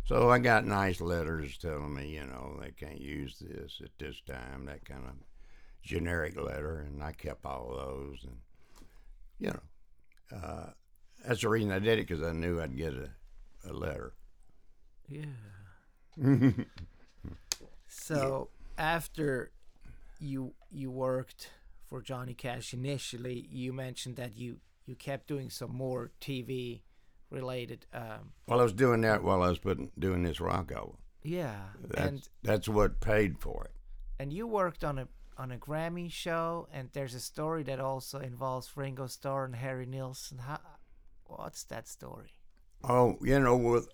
[0.06, 4.22] So I got nice letters telling me, you know, they can't use this at this
[4.26, 5.16] time, that kind of
[5.88, 8.38] generic letter, and I kept all of those, and
[9.40, 10.70] you know, uh,
[11.26, 13.10] that's the reason I did it because I knew I'd get a,
[13.70, 14.14] a letter.
[15.08, 15.26] Yeah.
[17.88, 19.52] so after
[20.20, 21.52] you you worked
[21.86, 26.82] for Johnny Cash initially, you mentioned that you you kept doing some more TV
[27.30, 27.86] related.
[27.94, 30.98] Um, Well, I was doing that while I was putting doing this rock album.
[31.24, 31.56] yeah,
[31.90, 33.72] That's and that's what paid for it.
[34.20, 38.20] and you worked on a on a Grammy show, and there's a story that also
[38.20, 40.40] involves Ringo Starr and Harry Nilsson.
[40.40, 40.60] How,
[41.26, 42.32] what's that story?
[42.84, 43.90] Oh, you know, with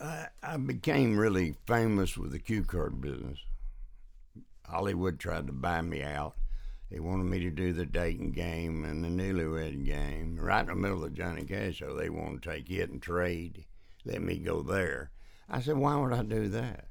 [0.00, 3.38] I, I became really famous with the cue card business.
[4.66, 6.36] Hollywood tried to buy me out.
[6.90, 10.74] They wanted me to do the Dating game and the Newlywed game right in the
[10.74, 11.94] middle of the Johnny Cash show.
[11.94, 13.66] They wanted to take it and trade,
[14.04, 15.10] let me go there.
[15.48, 16.86] I said, why would I do that?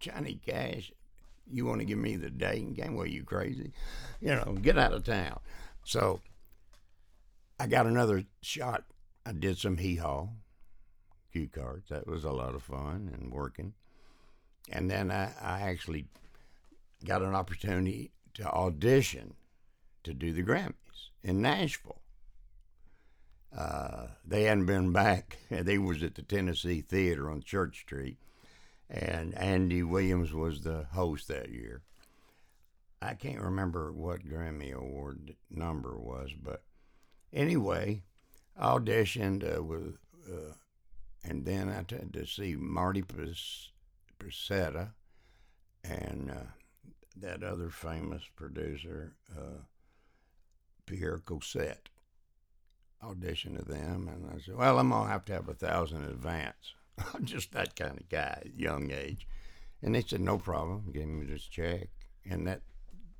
[0.00, 0.92] Johnny Cash,
[1.50, 2.94] you want to give me the Dating game?
[2.96, 3.72] Well, you crazy?
[4.20, 5.40] You know, get out of town.
[5.84, 6.20] So
[7.58, 8.84] I got another shot.
[9.26, 10.28] I did some hee haw
[11.32, 11.88] cue cards.
[11.90, 13.74] That was a lot of fun and working.
[14.70, 16.06] And then I, I actually
[17.04, 19.34] got an opportunity to audition
[20.04, 22.00] to do the Grammys in Nashville.
[23.56, 25.38] Uh, they hadn't been back.
[25.50, 28.18] They was at the Tennessee Theater on Church Street,
[28.88, 31.82] and Andy Williams was the host that year.
[33.00, 36.62] I can't remember what Grammy Award number was, but
[37.32, 38.02] anyway,
[38.56, 40.54] I auditioned uh, with, uh,
[41.22, 43.72] and then I had to see Marty Pes-
[44.18, 44.92] Pasetta
[45.82, 46.50] and uh,
[47.16, 49.62] that other famous producer, uh,
[50.86, 51.88] Pierre Cossette.
[53.02, 56.08] Audition to them, and I said, "Well, I'm gonna have to have a thousand in
[56.08, 56.74] advance."
[57.14, 59.26] I'm just that kind of guy, young age.
[59.82, 61.88] And they said, "No problem." Gave me this check,
[62.28, 62.62] and that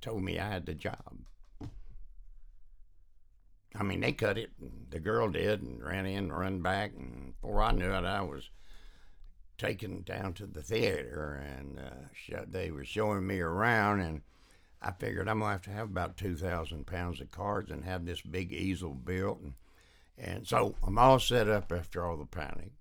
[0.01, 1.19] told me I had the job.
[3.77, 4.51] I mean, they cut it.
[4.91, 8.23] The girl did, and ran in, and run back, and before I knew it, I
[8.23, 8.51] was
[9.59, 14.23] taken down to the theater, and uh, they were showing me around, and
[14.81, 18.05] I figured I'm gonna have to have about two thousand pounds of cards and have
[18.05, 19.55] this big easel built, and
[20.17, 22.73] and so I'm all set up after all the panic.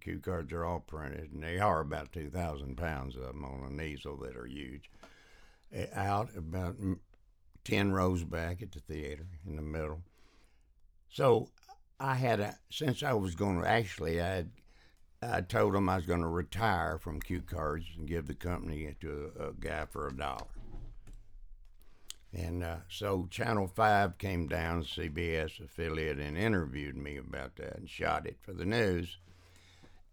[0.00, 3.64] Cue cards are all printed, and they are about two thousand pounds of them on
[3.70, 4.90] an easel that are huge.
[5.94, 6.98] Out about mm,
[7.64, 10.02] ten rows back at the theater in the middle.
[11.10, 11.48] So
[12.00, 14.50] I had a since I was going to actually I had
[15.20, 18.94] I told them I was going to retire from cue cards and give the company
[19.00, 20.46] to a, a guy for a dollar.
[22.32, 27.88] And uh, so Channel 5 came down, CBS affiliate, and interviewed me about that and
[27.88, 29.16] shot it for the news.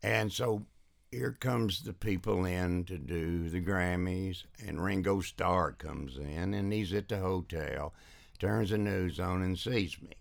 [0.06, 0.68] And so
[1.10, 6.72] here comes the people in to do the Grammys, and Ringo Starr comes in, and
[6.72, 7.91] he's at the hotel,
[8.38, 10.14] turns the news on, and sees me.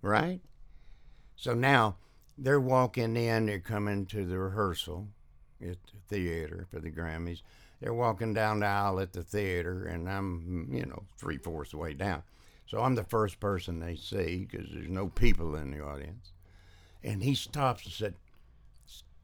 [0.00, 0.40] Right?
[1.36, 1.96] So now
[2.38, 5.08] they're walking in, they're coming to the rehearsal
[5.60, 7.42] at the theater for the Grammys.
[7.82, 11.76] They're walking down the aisle at the theater, and I'm, you know, three fourths the
[11.76, 12.22] way down.
[12.66, 16.32] So I'm the first person they see because there's no people in the audience.
[17.04, 18.14] And he stops and said,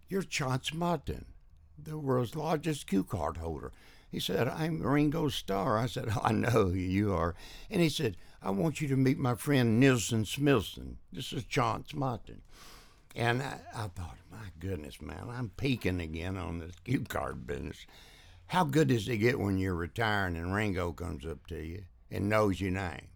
[0.09, 1.27] You're Chance Martin,
[1.77, 3.73] the world's largest cue card holder.
[4.11, 5.77] He said, I'm Ringo Starr.
[5.77, 7.35] I said, I know who you are.
[7.71, 10.97] And he said, I want you to meet my friend Nilsson Smilson.
[11.13, 12.41] This is Chance Martin.
[13.15, 17.85] And I, I thought, my goodness, man, I'm peaking again on this cue card business.
[18.47, 22.31] How good does it get when you're retiring and Ringo comes up to you and
[22.31, 23.09] knows your name?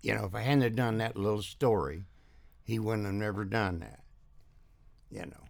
[0.00, 2.04] You know, if I hadn't done that little story,
[2.64, 4.00] he wouldn't have never done that.
[5.10, 5.44] You know,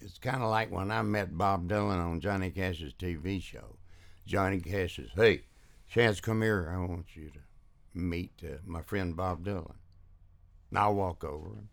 [0.00, 3.76] it's kind of like when I met Bob Dylan on Johnny Cash's TV show.
[4.26, 5.42] Johnny Cash says, "Hey,
[5.88, 6.72] Chance, come here.
[6.74, 7.38] I want you to
[7.92, 9.76] meet uh, my friend Bob Dylan."
[10.70, 11.64] And I'll walk over,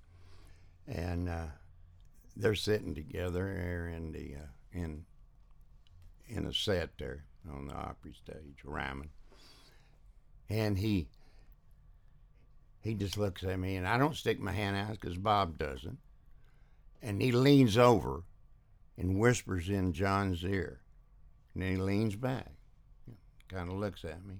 [0.87, 1.47] and uh,
[2.35, 5.05] they're sitting together in the uh, in
[6.27, 9.09] in a set there on the Opry stage, rhyming.
[10.49, 11.07] And he
[12.81, 15.97] he just looks at me, and I don't stick my hand out because Bob doesn't.
[17.01, 18.23] And he leans over
[18.97, 20.81] and whispers in John's ear.
[21.53, 22.51] And then he leans back,
[23.49, 24.35] kind of looks at me.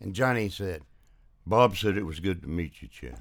[0.00, 0.82] And Johnny said,
[1.46, 3.20] Bob said it was good to meet you, Chance.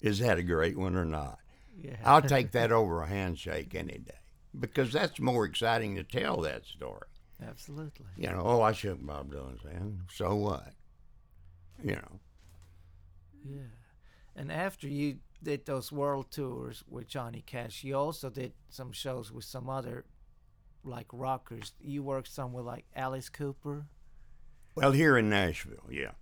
[0.00, 1.38] Is that a great one or not?
[1.76, 1.96] Yeah.
[2.04, 4.18] I'll take that over a handshake any day
[4.58, 7.08] because that's more exciting to tell that story.
[7.46, 8.06] Absolutely.
[8.16, 10.00] You know, oh, I shook Bob Dylan's hand.
[10.10, 10.72] So what?
[11.82, 12.20] You know,
[13.44, 13.58] Yeah.
[14.34, 19.32] And after you did those world tours with Johnny Cash, you also did some shows
[19.32, 20.04] with some other
[20.84, 21.72] like rockers.
[21.80, 23.86] You worked some with like Alice Cooper.
[24.74, 26.12] well, here in Nashville, yeah.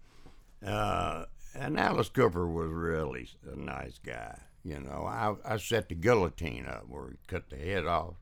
[0.65, 4.39] Uh, and Alice Cooper was really a nice guy.
[4.65, 8.15] You know, I, I set the guillotine up where he cut the head off.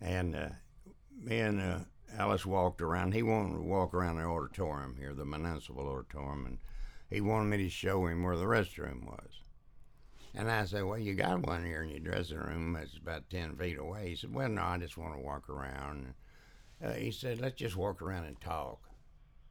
[0.00, 0.48] And uh,
[1.22, 1.78] me and uh,
[2.16, 3.12] Alice walked around.
[3.12, 6.58] He wanted to walk around the auditorium here, the municipal auditorium, and
[7.10, 9.40] he wanted me to show him where the restroom was.
[10.34, 13.56] And I said, Well, you got one here in your dressing room that's about 10
[13.56, 14.10] feet away.
[14.10, 16.14] He said, Well, no, I just want to walk around.
[16.84, 18.80] Uh, he said, Let's just walk around and talk.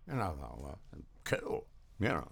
[0.08, 0.80] And I thought, Well,
[1.24, 1.66] cool,
[2.00, 2.28] you know.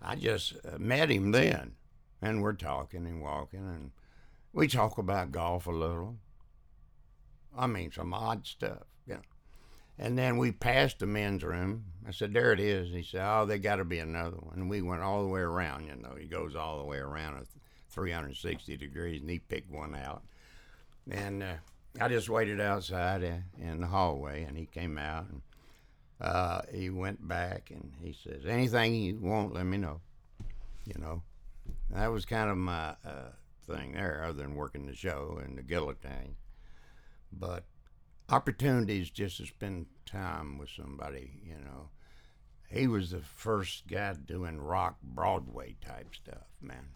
[0.00, 1.76] I just uh, met him then,
[2.20, 3.92] and we're talking and walking, and
[4.52, 6.16] we talk about golf a little.
[7.56, 9.20] I mean, some odd stuff, you know.
[9.98, 11.84] And then we passed the men's room.
[12.06, 12.90] I said, There it is.
[12.90, 14.54] He said, Oh, they got to be another one.
[14.58, 16.14] And we went all the way around, you know.
[16.18, 17.46] He goes all the way around at
[17.90, 20.22] 360 degrees, and he picked one out.
[21.10, 21.54] And uh,
[22.00, 25.42] I just waited outside uh, in the hallway, and he came out, and
[26.20, 30.00] uh, he went back, and he says, Anything you want, let me know.
[30.86, 31.22] You know,
[31.90, 33.30] that was kind of my uh,
[33.66, 36.34] thing there, other than working the show and the guillotine.
[37.32, 37.64] But
[38.32, 41.90] opportunities just to spend time with somebody, you know.
[42.68, 46.88] He was the first guy doing rock Broadway type stuff, man,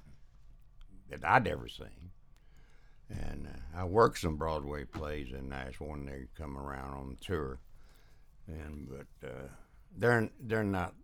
[1.11, 2.11] that I'd ever seen.
[3.11, 7.61] And uh, I worked some Broadway plays in Nashville when they come around on tour.
[8.49, 9.49] And but uh,
[9.97, 10.95] they're they're not.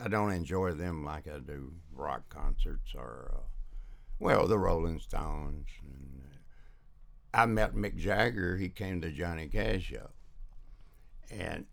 [0.00, 3.40] I don't enjoy them like I do rock concerts or, uh,
[4.20, 5.66] well, the Rolling Stones.
[5.82, 6.27] And, uh,
[7.38, 8.56] I met Mick Jagger.
[8.56, 10.10] He came to Johnny Cash show,
[11.30, 11.66] and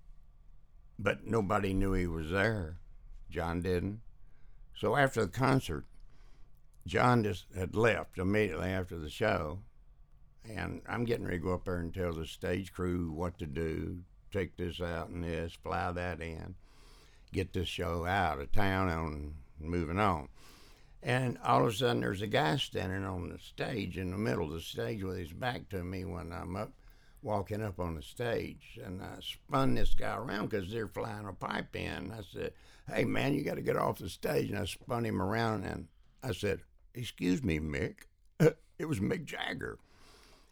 [1.00, 2.78] but nobody knew he was there.
[3.32, 4.02] John didn't.
[4.76, 5.86] So after the concert,
[6.86, 9.62] John just had left immediately after the show,
[10.48, 13.48] and I'm getting ready to go up there and tell the stage crew what to
[13.48, 14.02] do.
[14.32, 16.54] Take this out and this, fly that in,
[17.34, 20.28] get this show out of town and moving on.
[21.06, 24.48] And all of a sudden, there's a guy standing on the stage in the middle
[24.48, 26.72] of the stage with his back to me when I'm up,
[27.22, 28.80] walking up on the stage.
[28.84, 32.12] And I spun this guy around because they're flying a pipe in.
[32.12, 32.54] I said,
[32.92, 34.50] Hey, man, you got to get off the stage.
[34.50, 35.88] And I spun him around and
[36.24, 36.62] I said,
[36.96, 37.98] Excuse me, Mick.
[38.40, 39.78] it was Mick Jagger.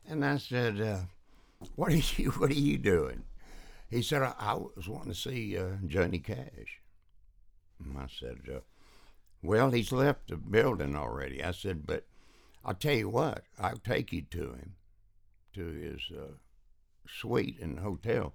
[0.07, 0.99] And I said, uh,
[1.75, 3.23] what, are you, what are you doing?
[3.89, 6.81] He said, I, I was wanting to see uh, Johnny Cash.
[7.83, 8.59] And I said, uh,
[9.43, 11.43] well, he's left the building already.
[11.43, 12.05] I said, but
[12.63, 14.75] I'll tell you what, I'll take you to him,
[15.53, 16.33] to his uh,
[17.07, 18.33] suite in the hotel,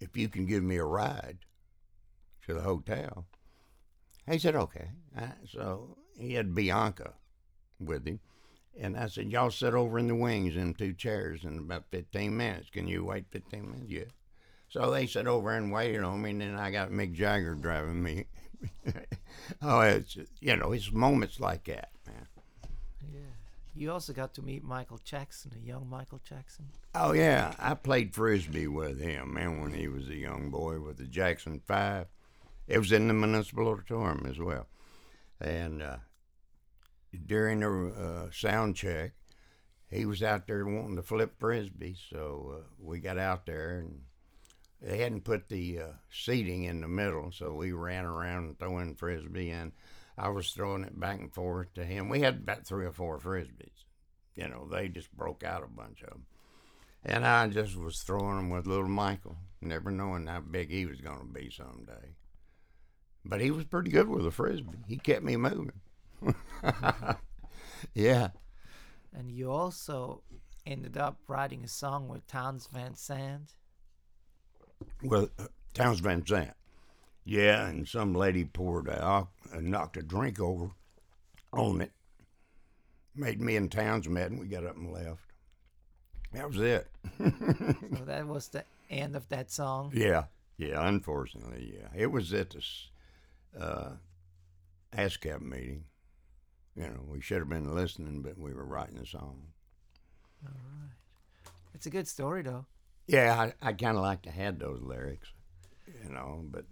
[0.00, 1.38] if you can give me a ride
[2.46, 3.24] to the hotel.
[4.30, 4.90] He said, okay.
[5.50, 7.14] So he had Bianca
[7.80, 8.20] with him.
[8.78, 12.36] And I said, y'all sit over in the wings in two chairs in about 15
[12.36, 12.70] minutes.
[12.70, 13.90] Can you wait 15 minutes?
[13.90, 14.04] Yeah.
[14.74, 18.02] So they sat over and waited on me, and then I got Mick Jagger driving
[18.02, 18.24] me.
[19.62, 22.26] oh, it's, you know, it's moments like that, man.
[23.00, 23.20] Yeah.
[23.76, 26.64] You also got to meet Michael Jackson, a young Michael Jackson.
[26.92, 30.96] Oh yeah, I played frisbee with him, man, when he was a young boy with
[30.96, 32.08] the Jackson Five.
[32.66, 34.66] It was in the municipal auditorium as well,
[35.40, 35.98] and uh,
[37.26, 39.12] during the uh, sound check,
[39.88, 44.00] he was out there wanting to flip frisbee, so uh, we got out there and
[44.84, 49.50] they hadn't put the uh, seating in the middle, so we ran around throwing frisbee,
[49.50, 49.72] and
[50.18, 52.10] I was throwing it back and forth to him.
[52.10, 53.84] We had about three or four frisbees,
[54.36, 54.68] you know.
[54.70, 56.26] They just broke out a bunch of them,
[57.02, 61.00] and I just was throwing them with little Michael, never knowing how big he was
[61.00, 62.14] going to be someday.
[63.24, 64.84] But he was pretty good with a frisbee.
[64.86, 65.80] He kept me moving.
[67.94, 68.28] yeah.
[69.14, 70.22] And you also
[70.66, 73.54] ended up writing a song with Townes Van Zandt.
[75.04, 75.28] Well,
[75.74, 76.54] Townes Van Zandt.
[77.24, 79.24] Yeah, and some lady poured a, uh,
[79.60, 80.70] knocked a drink over
[81.52, 81.92] on it.
[83.14, 85.20] Made me and Townes mad, and we got up and left.
[86.32, 86.88] That was it.
[87.18, 89.92] so that was the end of that song.
[89.94, 90.24] Yeah,
[90.56, 90.86] yeah.
[90.86, 91.88] Unfortunately, yeah.
[91.94, 92.88] It was at this
[93.58, 93.90] uh,
[94.96, 95.84] ASCAP meeting.
[96.74, 99.42] You know, we should have been listening, but we were writing the song.
[100.44, 101.50] All right.
[101.72, 102.66] It's a good story, though.
[103.06, 105.28] Yeah, I, I kind of like to have those lyrics,
[105.86, 106.64] you know, but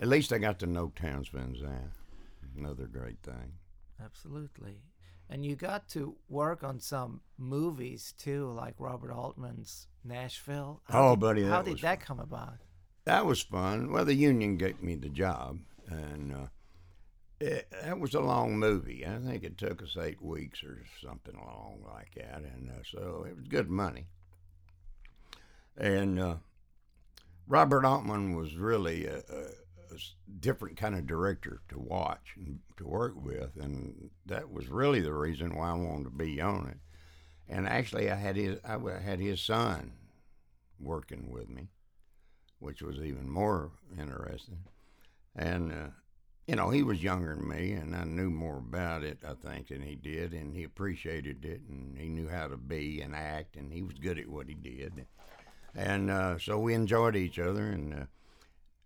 [0.00, 1.92] at least I got to know Townes Van Zandt.
[2.56, 3.52] Another great thing.
[4.02, 4.82] Absolutely.
[5.28, 10.80] And you got to work on some movies too, like Robert Altman's Nashville.
[10.84, 12.58] How oh, did, buddy, how did that come about?
[13.04, 13.92] That was fun.
[13.92, 16.46] Well, the union gave me the job, and uh,
[17.40, 19.04] it, that was a long movie.
[19.06, 23.26] I think it took us eight weeks or something along like that, and uh, so
[23.28, 24.06] it was good money.
[25.78, 26.36] And uh,
[27.46, 29.40] Robert Altman was really a, a,
[29.94, 29.98] a,
[30.40, 35.12] different kind of director to watch and to work with, and that was really the
[35.12, 36.78] reason why I wanted to be on it.
[37.48, 39.92] And actually, I had his I had his son
[40.80, 41.68] working with me,
[42.58, 44.58] which was even more interesting.
[45.34, 45.90] And uh,
[46.46, 49.68] you know, he was younger than me, and I knew more about it, I think,
[49.68, 53.56] than he did, and he appreciated it, and he knew how to be and act,
[53.56, 55.06] and he was good at what he did
[55.74, 58.06] and uh, so we enjoyed each other, and uh,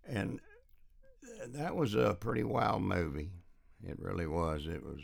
[0.06, 0.40] and
[1.48, 3.30] that was a pretty wild movie.
[3.86, 4.66] It really was.
[4.66, 5.00] It was.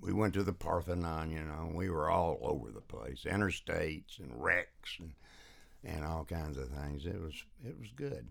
[0.00, 1.70] We went to the Parthenon, you know.
[1.74, 5.12] We were all over the place, interstates and wrecks and
[5.84, 7.06] and all kinds of things.
[7.06, 7.34] It was
[7.64, 8.28] it was good.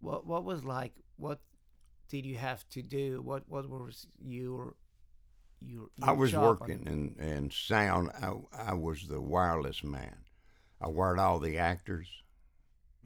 [0.00, 0.92] What what was like?
[1.16, 1.40] What
[2.08, 3.22] did you have to do?
[3.22, 4.74] What what was your
[5.60, 8.10] your, your I was working in, in sound.
[8.20, 8.32] I,
[8.70, 10.16] I was the wireless man.
[10.82, 12.08] I wired all the actors,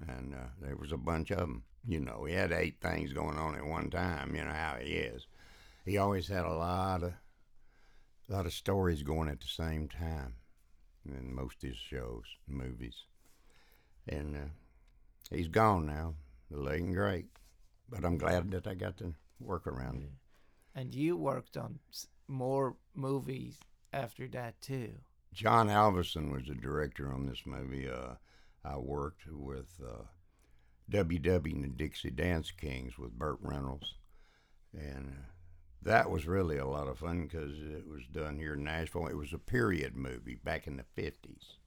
[0.08, 1.64] and uh, there was a bunch of them.
[1.86, 4.34] You know, he had eight things going on at one time.
[4.34, 5.26] You know how he is.
[5.84, 7.12] He always had a lot of,
[8.28, 10.34] a lot of stories going at the same time
[11.06, 12.96] in most of his shows, movies,
[14.08, 16.14] and uh, he's gone now,
[16.50, 17.26] and great.
[17.88, 20.16] But I'm glad that I got to work around him.
[20.74, 21.78] And you worked on
[22.26, 23.58] more movies
[23.92, 24.94] after that too.
[25.32, 27.88] John Avildsen was the director on this movie.
[27.88, 28.14] Uh,
[28.64, 30.04] I worked with uh,
[30.90, 33.94] WW and the Dixie Dance Kings with Burt Reynolds,
[34.72, 35.14] and
[35.82, 39.06] that was really a lot of fun because it was done here in Nashville.
[39.06, 41.58] It was a period movie back in the fifties,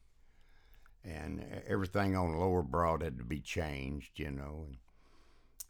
[1.04, 4.66] and everything on Lower Broad had to be changed, you know,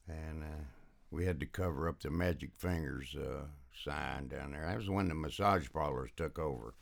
[0.07, 0.63] and, and uh,
[1.11, 3.45] we had to cover up the Magic Fingers uh,
[3.83, 4.65] sign down there.
[4.65, 6.75] That was when the massage parlors took over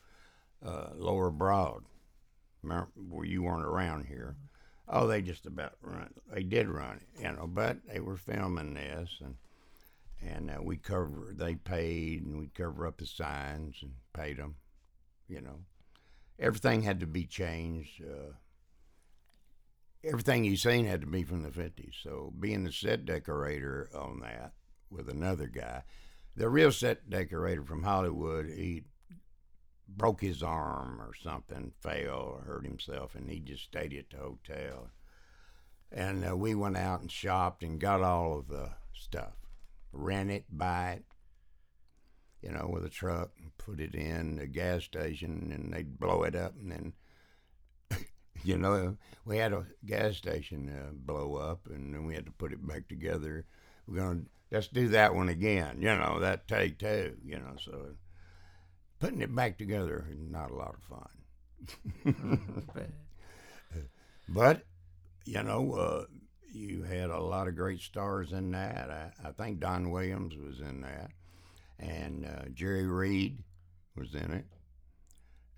[0.65, 1.83] uh, Lower Broad.
[2.63, 2.89] Remember,
[3.23, 4.35] you weren't around here.
[4.89, 6.13] Oh, they just about run.
[6.33, 9.35] They did run you know, but they were filming this, and
[10.21, 11.33] and uh, we cover.
[11.35, 14.55] They paid, and we cover up the signs and paid them.
[15.27, 15.59] You know,
[16.39, 18.01] everything had to be changed.
[18.01, 18.33] Uh,
[20.03, 21.95] everything you seen had to be from the fifties.
[22.01, 24.53] So being the set decorator on that
[24.89, 25.83] with another guy,
[26.35, 28.83] the real set decorator from Hollywood, he
[29.87, 34.17] broke his arm or something, fell or hurt himself, and he just stayed at the
[34.17, 34.89] hotel.
[35.91, 39.35] And uh, we went out and shopped and got all of the stuff,
[39.91, 41.05] rent it, buy it,
[42.41, 46.23] you know, with a truck, and put it in the gas station, and they'd blow
[46.23, 46.93] it up, and then
[48.43, 52.31] you know, we had a gas station uh, blow up, and then we had to
[52.31, 53.45] put it back together.
[53.87, 54.21] We're gonna
[54.51, 55.81] let's do that one again.
[55.81, 57.15] You know, that take two.
[57.23, 57.95] You know, so
[58.99, 61.09] putting it back together is not a lot of fun.
[64.29, 64.63] But
[65.25, 66.05] you know, uh,
[66.51, 68.89] you had a lot of great stars in that.
[68.89, 71.11] I, I think Don Williams was in that,
[71.79, 73.43] and uh, Jerry Reed
[73.95, 74.45] was in it.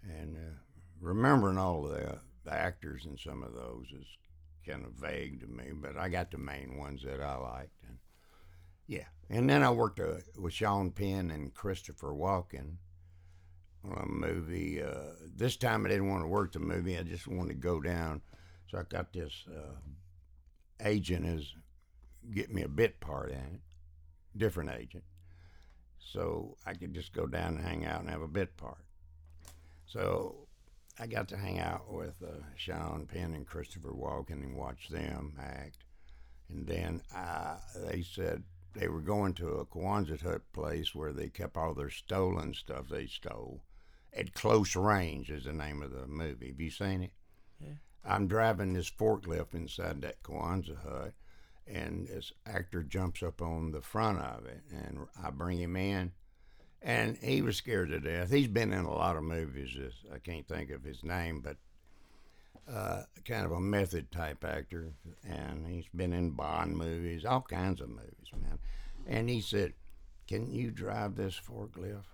[0.03, 0.57] And uh,
[1.01, 4.07] remembering all of the, the actors in some of those is
[4.65, 7.83] kind of vague to me, but I got the main ones that I liked.
[7.87, 7.97] And
[8.87, 12.77] yeah, and then I worked uh, with Sean Penn and Christopher Walken
[13.93, 14.81] a movie.
[14.81, 17.81] Uh, this time I didn't want to work the movie; I just wanted to go
[17.81, 18.21] down.
[18.69, 19.75] So I got this uh,
[20.85, 21.53] agent is
[22.33, 23.61] get me a bit part in it,
[24.37, 25.03] different agent,
[25.99, 28.83] so I could just go down and hang out and have a bit part.
[29.85, 30.47] So
[30.99, 35.33] I got to hang out with uh, Sean Penn and Christopher Walken and watch them
[35.39, 35.85] act.
[36.49, 37.55] And then uh,
[37.87, 41.89] they said they were going to a Quonset Hut place where they kept all their
[41.89, 43.61] stolen stuff they stole.
[44.13, 46.47] At Close Range is the name of the movie.
[46.47, 47.11] Have you seen it?
[47.59, 47.75] Yeah.
[48.03, 51.13] I'm driving this forklift inside that Quonset hut,
[51.67, 56.13] and this actor jumps up on the front of it, and I bring him in,
[56.81, 58.31] and he was scared to death.
[58.31, 59.77] He's been in a lot of movies.
[60.13, 61.57] I can't think of his name, but
[62.71, 64.93] uh, kind of a method type actor,
[65.27, 68.59] and he's been in Bond movies, all kinds of movies, man.
[69.07, 69.73] And he said,
[70.27, 72.05] "Can you drive this forklift?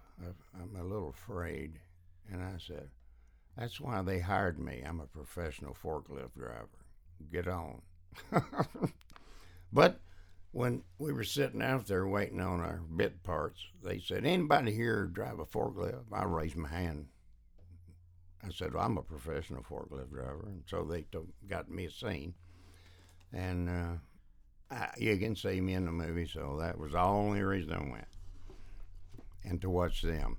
[0.53, 1.79] I'm a little afraid."
[2.31, 2.89] And I said,
[3.57, 4.81] "That's why they hired me.
[4.85, 6.69] I'm a professional forklift driver.
[7.31, 7.81] Get on."
[9.73, 9.99] but
[10.51, 15.05] when we were sitting out there waiting on our bit parts, they said, "Anybody here
[15.05, 17.07] drive a forklift?" I raised my hand.
[18.43, 21.05] I said, well, "I'm a professional forklift driver," and so they
[21.47, 22.35] got me a scene,
[23.33, 23.95] and uh,
[24.71, 26.27] I, you can see me in the movie.
[26.27, 28.07] So that was the only reason I went,
[29.43, 30.37] and to watch them.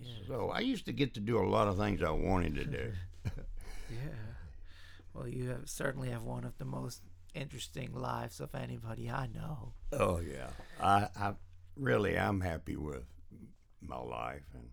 [0.00, 2.64] Yeah, So I used to get to do a lot of things I wanted to
[2.64, 2.92] do.
[3.90, 4.26] yeah.
[5.14, 7.02] Well, you have certainly have one of the most
[7.34, 9.72] interesting lives of anybody I know.
[9.92, 11.34] Oh yeah, I, I
[11.76, 13.04] really I'm happy with
[13.80, 14.68] my life, and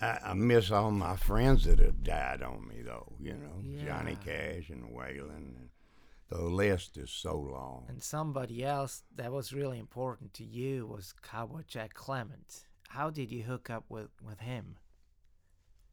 [0.00, 3.12] I, I miss all my friends that have died on me, though.
[3.20, 5.30] You know, Johnny Cash and Waylon.
[5.30, 5.68] And
[6.30, 7.84] the list is so long.
[7.88, 12.66] And somebody else that was really important to you was Cowboy Jack Clement.
[12.94, 14.76] How did you hook up with, with him?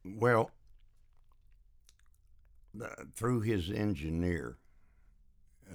[0.05, 0.51] Well,
[3.15, 4.59] through his engineer,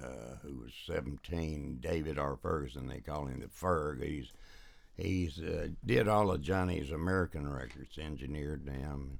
[0.00, 2.36] uh, who was 17, David R.
[2.36, 4.04] Ferguson, they call him the Ferg.
[4.04, 4.32] He's
[4.96, 9.18] he's uh, did all of Johnny's American records, engineered them.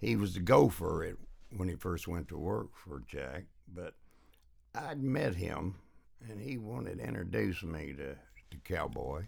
[0.00, 1.14] He was the gopher at,
[1.56, 3.94] when he first went to work for Jack, but
[4.74, 5.76] I'd met him,
[6.28, 9.26] and he wanted to introduce me to, to Cowboy.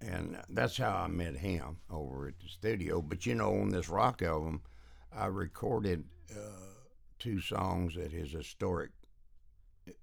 [0.00, 3.00] And that's how I met him over at the studio.
[3.00, 4.62] But you know, on this rock album,
[5.12, 6.74] I recorded uh,
[7.18, 8.90] two songs at his historic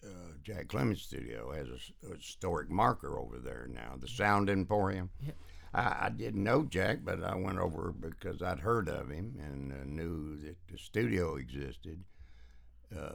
[0.04, 0.08] uh,
[0.44, 5.10] Jack Clement's studio has a historic marker over there now, the Sound Emporium.
[5.22, 5.36] Yep.
[5.74, 9.72] I, I didn't know Jack, but I went over because I'd heard of him and
[9.72, 12.04] uh, knew that the studio existed
[12.98, 13.14] uh,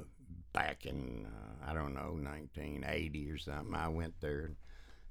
[0.52, 3.74] back in, uh, I don't know, 1980 or something.
[3.74, 4.50] I went there.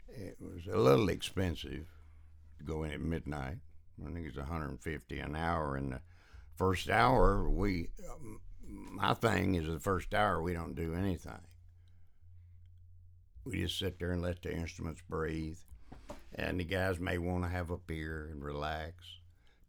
[0.09, 1.87] It was a little expensive
[2.57, 3.57] to go in at midnight.
[4.05, 5.75] I think it's 150 an hour.
[5.75, 6.01] And the
[6.55, 11.41] first hour, we, um, my thing is the first hour we don't do anything.
[13.43, 15.57] We just sit there and let the instruments breathe.
[16.35, 19.03] And the guys may want to have a beer and relax,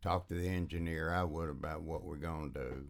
[0.03, 1.13] talk to the engineer.
[1.13, 2.87] I would about what we're going to do.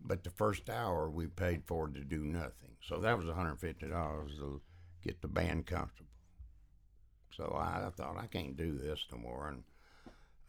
[0.00, 2.76] But the first hour we paid for to do nothing.
[2.80, 3.80] So that was $150
[4.38, 4.60] to
[5.02, 6.07] get the band comfortable.
[7.38, 9.62] So I, thought I can't do this no more, and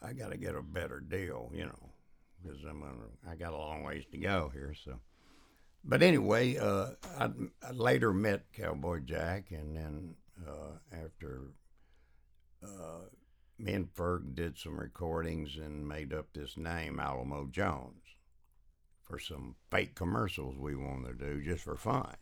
[0.02, 1.90] I got to get a better deal, you know,
[2.42, 2.96] because I'm gonna.
[3.30, 4.74] I got a long ways to go here.
[4.84, 5.00] So,
[5.84, 6.88] but anyway, uh,
[7.20, 7.30] I,
[7.62, 10.16] I later met Cowboy Jack, and then
[10.48, 11.42] uh, after
[12.64, 13.06] uh,
[13.60, 18.02] me and Ferg did some recordings and made up this name Alamo Jones
[19.04, 22.16] for some fake commercials we wanted to do just for fun.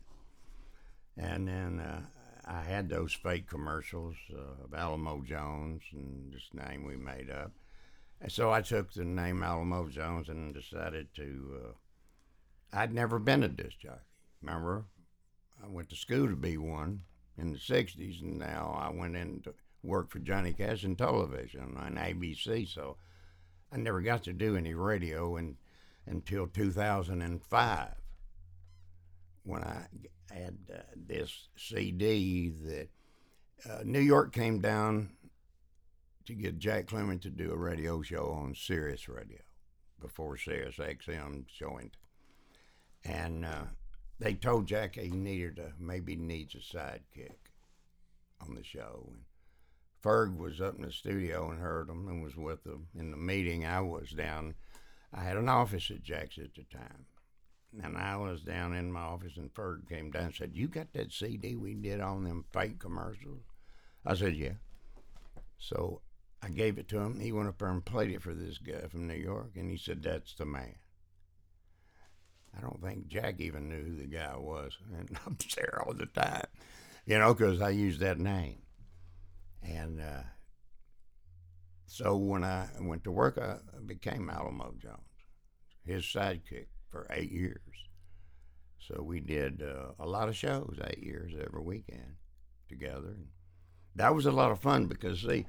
[1.16, 2.02] And then uh,
[2.48, 7.52] I had those fake commercials uh, of Alamo Jones and this name we made up.
[8.22, 11.60] And so I took the name Alamo Jones and decided to.
[11.62, 11.72] Uh,
[12.72, 14.00] I'd never been a disc jockey.
[14.42, 14.86] Remember,
[15.62, 17.02] I went to school to be one
[17.36, 21.76] in the '60s, and now I went in to work for Johnny Cash in television
[21.76, 22.66] on ABC.
[22.66, 22.96] So
[23.70, 25.56] I never got to do any radio, and
[26.06, 27.88] until 2005
[29.44, 29.86] when I
[30.30, 32.88] had uh, this CD that
[33.68, 35.10] uh, New York came down
[36.26, 39.40] to get Jack Clement to do a radio show on Sirius Radio
[40.00, 41.96] before Sirius XM joined.
[43.04, 43.64] And uh,
[44.18, 47.52] they told Jack he needed a, maybe needs a sidekick
[48.40, 49.08] on the show.
[49.10, 49.22] And
[50.04, 53.16] Ferg was up in the studio and heard him and was with them in the
[53.16, 53.64] meeting.
[53.64, 54.54] I was down.
[55.12, 57.06] I had an office at Jack's at the time.
[57.82, 60.92] And I was down in my office, and Ferg came down and said, You got
[60.94, 63.42] that CD we did on them fake commercials?
[64.06, 64.54] I said, Yeah.
[65.58, 66.00] So
[66.42, 67.20] I gave it to him.
[67.20, 69.76] He went up there and played it for this guy from New York, and he
[69.76, 70.76] said, That's the man.
[72.56, 74.76] I don't think Jack even knew who the guy was.
[74.98, 76.46] And I'm there all the time,
[77.04, 78.62] you know, because I used that name.
[79.62, 80.22] And uh,
[81.86, 85.02] so when I went to work, I became Alamo Jones,
[85.84, 87.60] his sidekick for eight years.
[88.78, 92.16] So we did uh, a lot of shows, eight years every weekend
[92.68, 93.08] together.
[93.08, 93.26] And
[93.96, 95.46] that was a lot of fun because, see,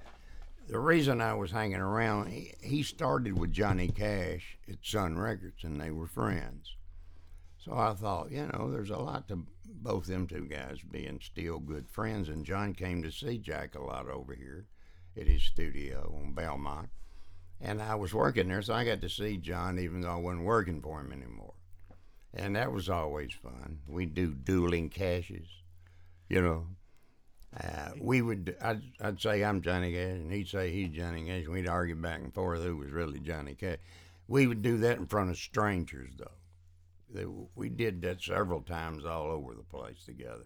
[0.67, 5.63] the reason I was hanging around, he, he started with Johnny Cash at Sun Records,
[5.63, 6.75] and they were friends.
[7.57, 11.59] So I thought, you know, there's a lot to both them two guys being still
[11.59, 12.29] good friends.
[12.29, 14.65] And John came to see Jack a lot over here
[15.17, 16.89] at his studio on Belmont.
[17.61, 20.45] And I was working there, so I got to see John even though I wasn't
[20.45, 21.53] working for him anymore.
[22.33, 23.79] And that was always fun.
[23.87, 25.47] We'd do dueling Cashes,
[26.29, 26.67] you know.
[27.61, 31.45] Uh, we would, I'd, I'd say I'm Johnny Cash, and he'd say he's Johnny Cash,
[31.45, 33.79] and we'd argue back and forth who was really Johnny Cash.
[34.27, 37.49] We would do that in front of strangers, though.
[37.55, 40.45] We did that several times all over the place together.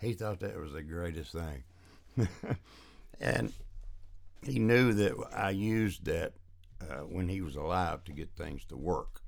[0.00, 1.62] He thought that was the greatest thing.
[3.20, 3.52] and
[4.42, 6.32] he knew that I used that
[6.82, 9.22] uh, when he was alive to get things to work.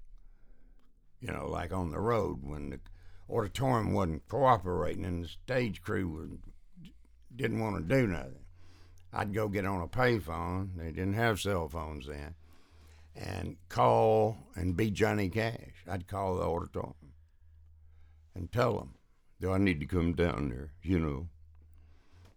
[1.20, 2.80] You know, like on the road when the
[3.32, 6.90] auditorium wasn't cooperating and the stage crew was,
[7.34, 8.44] didn't want to do nothing.
[9.12, 10.76] I'd go get on a payphone.
[10.76, 12.34] They didn't have cell phones then
[13.14, 15.84] and call and be Johnny Cash.
[15.88, 16.94] I'd call the auditorium
[18.34, 18.94] and tell them,
[19.40, 20.72] do I need to come down there?
[20.82, 21.28] You know,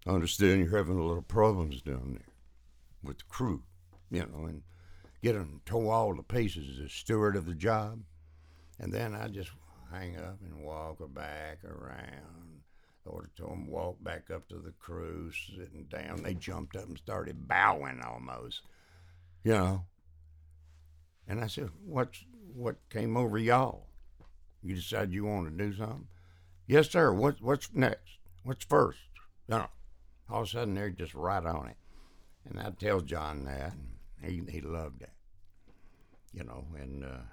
[0.05, 2.33] I understand you're having a little problems down there
[3.03, 3.63] with the crew,
[4.11, 4.63] you know, and
[5.25, 7.99] get them tore all to pieces as steward of the job.
[8.77, 9.49] And then I just
[9.91, 12.61] hang up and walk back around
[13.03, 16.21] the auditorium, walk back up to the crew, sitting down.
[16.21, 18.61] They jumped up and started bowing almost,
[19.43, 19.85] you know.
[21.27, 22.23] And I said, "What's
[22.53, 23.87] what came over y'all?
[24.61, 26.07] You decided you want to do something?"
[26.67, 27.11] Yes, sir.
[27.11, 28.19] What what's next?
[28.43, 28.99] What's first?
[29.47, 29.69] You know,
[30.29, 31.77] all of a sudden they're just right on it.
[32.47, 33.73] And I tell John that,
[34.21, 35.14] and he he loved that.
[36.35, 37.23] You know, and uh,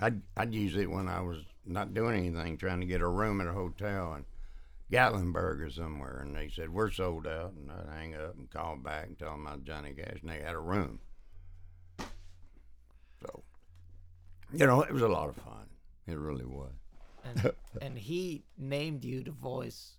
[0.00, 3.40] I'd I'd use it when I was not doing anything, trying to get a room
[3.40, 4.24] at a hotel in
[4.90, 8.76] Gatlinburg or somewhere, and they said we're sold out, and I'd hang up and call
[8.76, 10.98] back and tell them about Johnny Cash, and they had a room.
[13.20, 13.42] So,
[14.52, 15.66] you know, it was a lot of fun.
[16.06, 16.72] It really was.
[17.24, 17.52] And,
[17.82, 19.98] and he named you the voice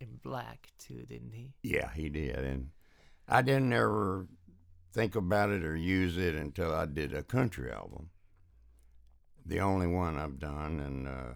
[0.00, 1.52] in black too, didn't he?
[1.62, 2.70] Yeah, he did, and
[3.28, 4.26] I didn't ever
[4.92, 8.10] think about it or use it until I did a country album.
[9.44, 11.34] The only one I've done, and uh,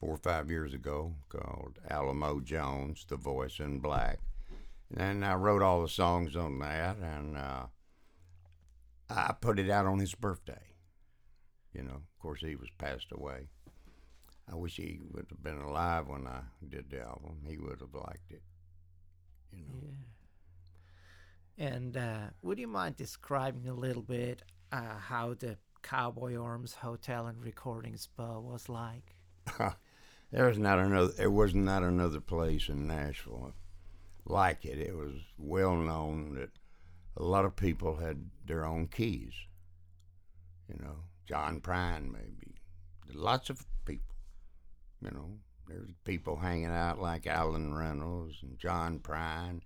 [0.00, 4.18] four or five years ago, called Alamo Jones, the voice in black.
[4.96, 7.66] And I wrote all the songs on that, and uh,
[9.08, 10.74] I put it out on his birthday.
[11.72, 13.48] You know, of course, he was passed away.
[14.50, 17.42] I wish he would have been alive when I did the album.
[17.46, 18.42] He would have liked it.
[19.52, 19.74] You know.
[19.82, 20.21] Yeah.
[21.62, 24.42] And uh, would you mind describing a little bit
[24.72, 29.14] uh, how the Cowboy Arms Hotel and Recording Spa was like?
[30.32, 31.12] there was not another.
[31.12, 33.52] There was not another place in Nashville
[34.24, 34.80] like it.
[34.80, 36.50] It was well known that
[37.16, 39.34] a lot of people had their own keys.
[40.68, 40.96] You know,
[41.28, 42.56] John Prine maybe.
[43.14, 44.16] Lots of people.
[45.00, 45.30] You know,
[45.68, 49.60] there's people hanging out like Alan Reynolds and John Prine.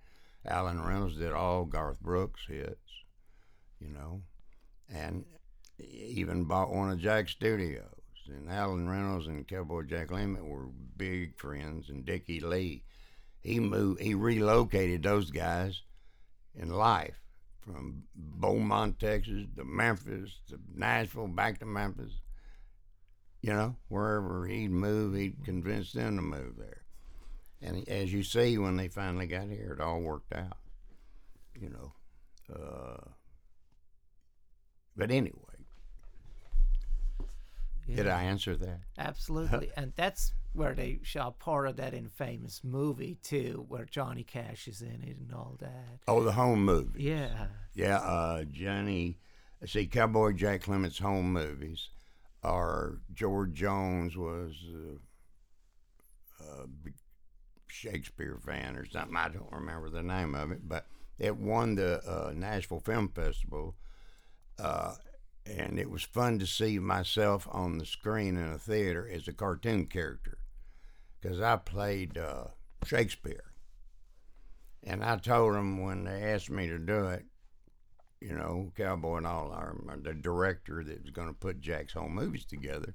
[0.47, 2.91] Alan Reynolds did all Garth Brooks hits,
[3.79, 4.21] you know,
[4.89, 5.25] and
[5.79, 7.83] even bought one of Jack's studios.
[8.27, 10.67] And Alan Reynolds and Cowboy Jack Clement were
[10.97, 12.83] big friends, and Dickie Lee.
[13.41, 15.81] He moved, he relocated those guys
[16.55, 17.15] in life
[17.61, 22.11] from Beaumont, Texas to Memphis to Nashville, back to Memphis.
[23.41, 26.81] You know, wherever he'd move, he'd convince them to move there.
[27.61, 30.57] And as you see, when they finally got here, it all worked out.
[31.59, 31.93] You know.
[32.53, 33.09] Uh,
[34.95, 35.33] but anyway,
[37.87, 38.79] Did I answer that?
[38.97, 39.71] Absolutely.
[39.77, 44.81] and that's where they shot part of that infamous movie too, where Johnny Cash is
[44.81, 45.99] in it and all that.
[46.07, 47.03] Oh, the home movie.
[47.03, 47.47] Yeah.
[47.73, 49.19] Yeah, uh, Johnny.
[49.65, 51.89] See, Cowboy Jack Clement's home movies
[52.43, 54.53] are George Jones was
[56.39, 56.93] a big
[57.67, 59.15] Shakespeare fan or something.
[59.15, 60.87] I don't remember the name of it, but
[61.19, 63.75] it won the uh, Nashville Film Festival,
[64.59, 64.95] uh,
[65.45, 69.33] and it was fun to see myself on the screen in a theater as a
[69.33, 70.37] cartoon character
[71.19, 72.45] because I played uh,
[72.85, 73.43] Shakespeare.
[74.83, 77.25] And I told them when they asked me to do it,
[78.21, 82.15] you know, Cowboy and all, our, the director that was going to put Jack's home
[82.15, 82.93] movies together,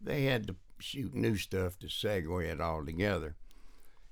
[0.00, 3.36] they had to shoot new stuff to segue it all together.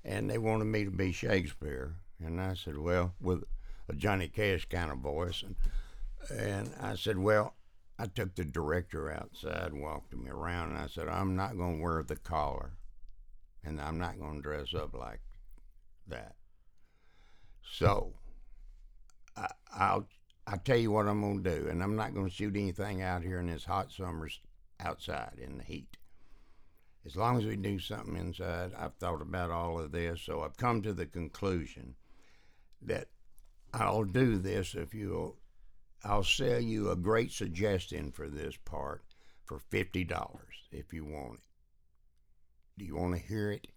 [0.05, 1.95] And they wanted me to be Shakespeare.
[2.23, 3.43] And I said, well, with
[3.89, 5.43] a Johnny Cash kind of voice.
[5.43, 5.55] And,
[6.39, 7.55] and I said, well,
[7.97, 11.83] I took the director outside, walked him around, and I said, I'm not going to
[11.83, 12.73] wear the collar.
[13.63, 15.21] And I'm not going to dress up like
[16.07, 16.35] that.
[17.63, 18.13] So
[19.35, 20.07] I, I'll
[20.47, 23.01] I'll tell you what I'm going to do, and I'm not going to shoot anything
[23.01, 24.39] out here in this hot summer's
[24.79, 25.97] outside in the heat.
[27.05, 30.57] As long as we do something inside, I've thought about all of this, so I've
[30.57, 31.95] come to the conclusion
[32.81, 33.09] that
[33.73, 35.37] I'll do this if you'll.
[36.03, 39.03] I'll sell you a great suggestion for this part
[39.45, 42.79] for fifty dollars if you want it.
[42.79, 43.67] Do you want to hear it?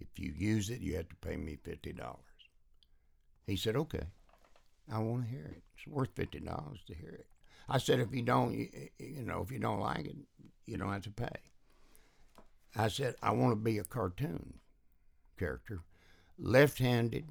[0.00, 2.20] If you use it, you have to pay me fifty dollars.
[3.46, 4.06] He said, "Okay."
[4.92, 5.62] I want to hear it.
[5.76, 7.26] It's worth fifty dollars to hear it.
[7.68, 8.68] I said, if you don't, you,
[8.98, 10.16] you know, if you don't like it,
[10.66, 11.36] you don't have to pay.
[12.76, 14.54] I said, I want to be a cartoon
[15.38, 15.80] character,
[16.38, 17.28] left-handed,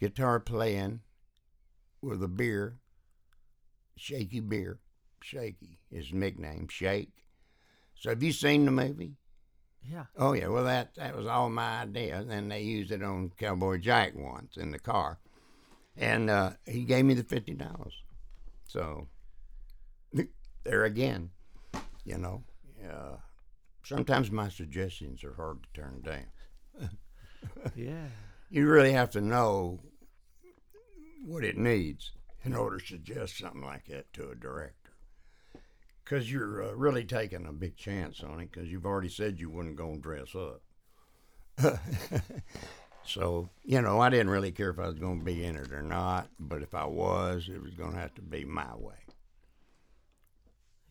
[0.00, 1.00] guitar playing,
[2.00, 2.78] with a beer,
[3.96, 4.78] shaky beer,
[5.20, 5.78] shaky.
[5.90, 7.24] His nickname, Shake.
[7.94, 9.16] So have you seen the movie?
[9.82, 10.04] Yeah.
[10.16, 10.48] Oh yeah.
[10.48, 12.18] Well, that that was all my idea.
[12.18, 15.18] And then they used it on Cowboy Jack once in the car
[15.98, 18.02] and uh, he gave me the fifty dollars.
[18.66, 19.08] So
[20.64, 21.30] there again,
[22.04, 22.44] you know,
[22.88, 23.16] uh,
[23.82, 26.90] sometimes my suggestions are hard to turn down.
[27.76, 28.08] Yeah.
[28.50, 29.78] You really have to know
[31.24, 32.10] what it needs
[32.44, 34.90] in order to suggest something like that to a director.
[36.02, 39.50] Because you're uh, really taking a big chance on it because you've already said you
[39.50, 40.62] wouldn't go and dress up.
[43.08, 45.72] So, you know, I didn't really care if I was going to be in it
[45.72, 48.98] or not, but if I was, it was going to have to be my way.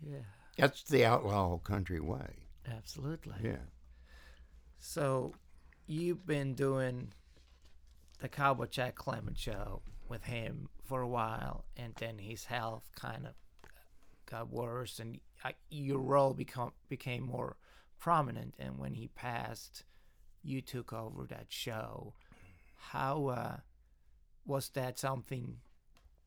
[0.02, 0.26] Yeah.
[0.58, 2.47] That's the outlaw country way.
[2.76, 3.36] Absolutely.
[3.43, 3.65] Yeah.
[4.80, 5.34] So
[5.86, 7.13] you've been doing
[8.20, 13.26] the Cowboy Jack Clement show with him for a while, and then his health kind
[13.26, 13.34] of
[14.26, 17.57] got worse, and uh, your role become became more
[17.99, 18.55] prominent.
[18.59, 19.84] And when he passed,
[20.43, 22.13] you took over that show.
[22.78, 23.57] How uh,
[24.45, 25.57] was that something?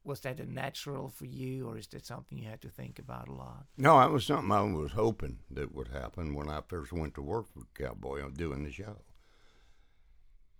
[0.02, 3.28] Was that a natural for you, or is that something you had to think about
[3.28, 3.66] a lot?
[3.76, 7.22] No, that was something I was hoping that would happen when I first went to
[7.22, 8.96] work with Cowboy on doing the show.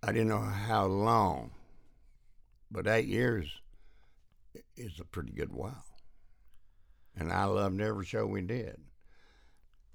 [0.03, 1.51] I didn't know how long,
[2.69, 3.61] but eight years
[4.75, 5.85] is a pretty good while.
[7.15, 8.77] And I loved every show we did.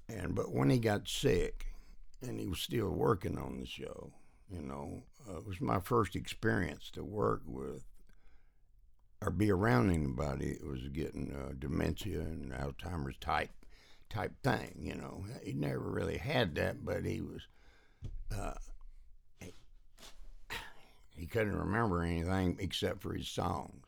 [0.09, 1.67] And but when he got sick,
[2.21, 4.11] and he was still working on the show.
[4.49, 7.83] You know, uh, it was my first experience to work with
[9.21, 13.49] or be around anybody that was getting uh, dementia and Alzheimer's type
[14.09, 14.75] type thing.
[14.79, 17.41] You know, he never really had that, but he was.
[18.35, 18.53] Uh,
[19.39, 19.53] he,
[21.15, 23.85] he couldn't remember anything except for his songs.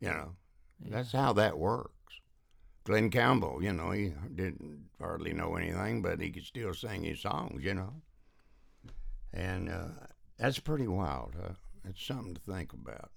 [0.00, 0.36] You know,
[0.82, 0.90] Yeah.
[0.96, 1.92] that's how that works.
[2.84, 7.20] Glen Campbell, you know, he didn't hardly know anything, but he could still sing his
[7.20, 7.92] songs, you know.
[9.34, 9.88] And uh,
[10.38, 11.34] that's pretty wild.
[11.40, 11.52] Huh?
[11.88, 13.10] It's something to think about.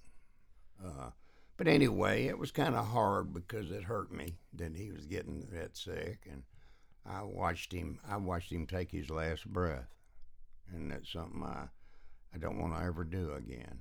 [0.84, 1.11] Uh,
[1.57, 5.47] but anyway, it was kind of hard because it hurt me that he was getting
[5.51, 6.43] that sick, and
[7.05, 7.99] I watched him.
[8.07, 9.93] I watched him take his last breath,
[10.73, 11.67] and that's something I
[12.34, 13.79] I don't want to ever do again.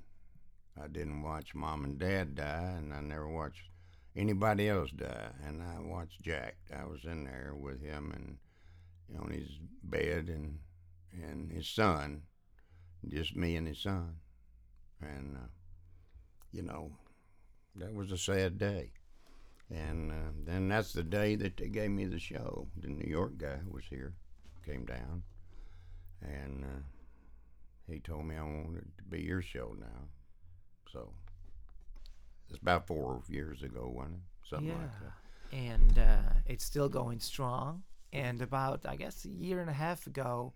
[0.81, 3.69] I didn't watch mom and dad die, and I never watched
[4.15, 5.31] anybody else die.
[5.45, 6.55] And I watched Jack.
[6.75, 8.37] I was in there with him and
[9.09, 9.49] you know, on his
[9.83, 10.59] bed and
[11.11, 12.23] and his son,
[13.07, 14.15] just me and his son.
[15.01, 15.47] And uh,
[16.53, 16.91] you know,
[17.75, 18.91] that was a sad day.
[19.69, 22.67] And uh, then that's the day that they gave me the show.
[22.79, 24.13] The New York guy was here,
[24.65, 25.23] came down,
[26.21, 30.07] and uh, he told me I wanted to be your show now.
[30.91, 31.11] So
[32.49, 34.47] it's about four years ago, wasn't it?
[34.47, 34.75] Something yeah.
[34.75, 35.57] like that.
[35.57, 37.83] And uh, it's still going strong.
[38.11, 40.53] And about, I guess, a year and a half ago,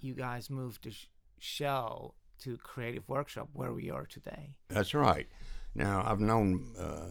[0.00, 1.06] you guys moved the sh-
[1.38, 2.14] show
[2.44, 4.54] to Creative Workshop, where we are today.
[4.68, 5.26] That's right.
[5.74, 7.10] Now I've known uh,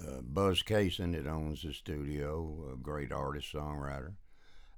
[0.00, 4.14] uh, Buzz Cason that owns the studio, a great artist songwriter.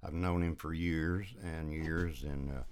[0.02, 2.62] I've known him for years and years, and uh,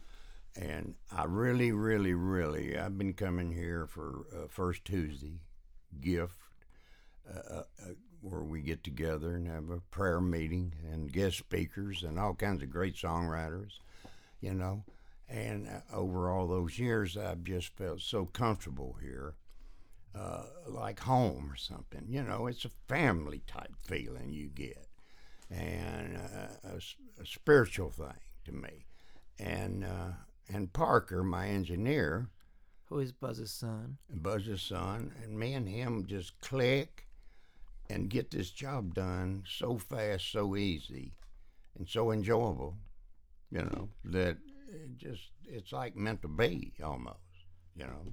[0.56, 5.40] and I really, really, really, I've been coming here for uh, First Tuesday
[6.00, 6.38] gift,
[7.28, 12.02] uh, uh, uh, where we get together and have a prayer meeting and guest speakers
[12.02, 13.72] and all kinds of great songwriters,
[14.40, 14.82] you know.
[15.30, 19.36] And uh, over all those years, I've just felt so comfortable here,
[20.12, 22.04] uh, like home or something.
[22.08, 24.88] You know, it's a family type feeling you get,
[25.48, 28.86] and uh, a, a spiritual thing to me.
[29.38, 30.14] And uh,
[30.52, 32.28] and Parker, my engineer,
[32.86, 33.98] Who is Buzz's son?
[34.10, 37.06] Buzz's son, and me and him just click
[37.88, 41.12] and get this job done so fast, so easy,
[41.78, 42.76] and so enjoyable,
[43.50, 44.38] you know, that
[44.70, 47.18] it just it's like meant to be almost,
[47.76, 48.12] you know.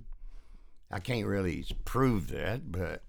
[0.89, 3.03] I can't really prove that, but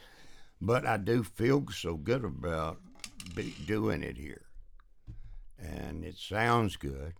[0.60, 2.80] but I do feel so good about
[3.34, 4.42] be doing it here,
[5.58, 7.14] and it sounds good.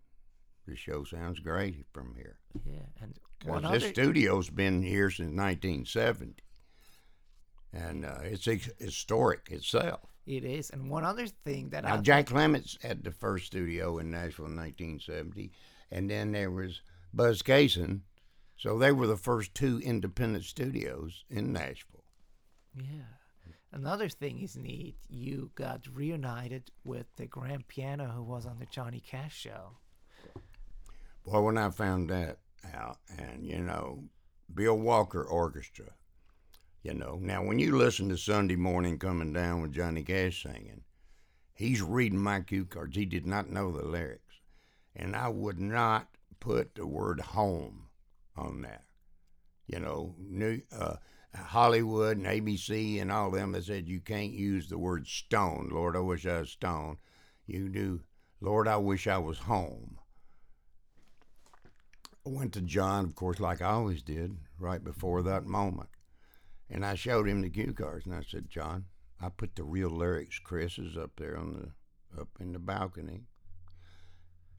[0.66, 2.38] The show sounds great from here.
[2.64, 3.78] Yeah, and Because other.
[3.78, 6.34] this studio's been here since 1970,
[7.72, 8.46] and uh, it's
[8.78, 10.00] historic itself.
[10.26, 13.98] It is, and one other thing that Now, I Jack Clements had the first studio
[13.98, 15.52] in Nashville in 1970,
[15.90, 16.80] and then there was
[17.12, 18.00] Buzz Cason.
[18.56, 22.04] So they were the first two independent studios in Nashville.
[22.74, 23.04] Yeah.
[23.72, 24.94] Another thing is neat.
[25.08, 29.78] You got reunited with the grand piano who was on the Johnny Cash show.
[31.24, 32.38] Boy, when I found that
[32.72, 34.04] out, and you know,
[34.54, 35.86] Bill Walker Orchestra,
[36.84, 40.82] you know, now when you listen to Sunday Morning Coming Down with Johnny Cash singing,
[41.54, 42.94] he's reading my cue cards.
[42.94, 44.34] He did not know the lyrics.
[44.94, 46.08] And I would not
[46.40, 47.86] put the word home
[48.36, 48.84] on that.
[49.66, 50.96] You know, New, uh,
[51.34, 55.70] Hollywood and ABC and all them that said you can't use the word stone.
[55.72, 56.98] Lord, I wish I was stone.
[57.46, 58.02] You do,
[58.42, 59.96] Lord, I wish I was home.
[62.26, 65.88] I went to John, of course, like I always did, right before that moment.
[66.74, 68.86] And I showed him the cue cards, and I said, John,
[69.20, 70.40] I put the real lyrics.
[70.40, 73.22] Chris is up there on the up in the balcony,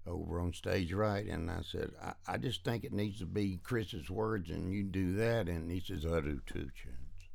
[0.07, 1.25] over on stage right.
[1.25, 4.83] And I said, I, I just think it needs to be Chris's words, and you
[4.83, 5.49] do that.
[5.49, 7.29] And he says, I do too, Chance.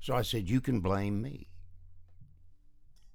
[0.00, 1.48] So I said, you can blame me.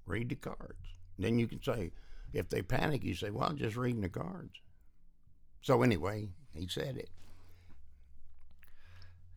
[0.06, 0.96] Read the cards.
[1.18, 1.92] Then you can say,
[2.32, 4.60] if they panic, you say, well, I'm just reading the cards.
[5.62, 7.10] So anyway, he said it.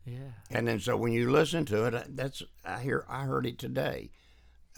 [0.04, 0.18] Yeah.
[0.50, 4.10] And then so when you listen to it, that's I hear I heard it today,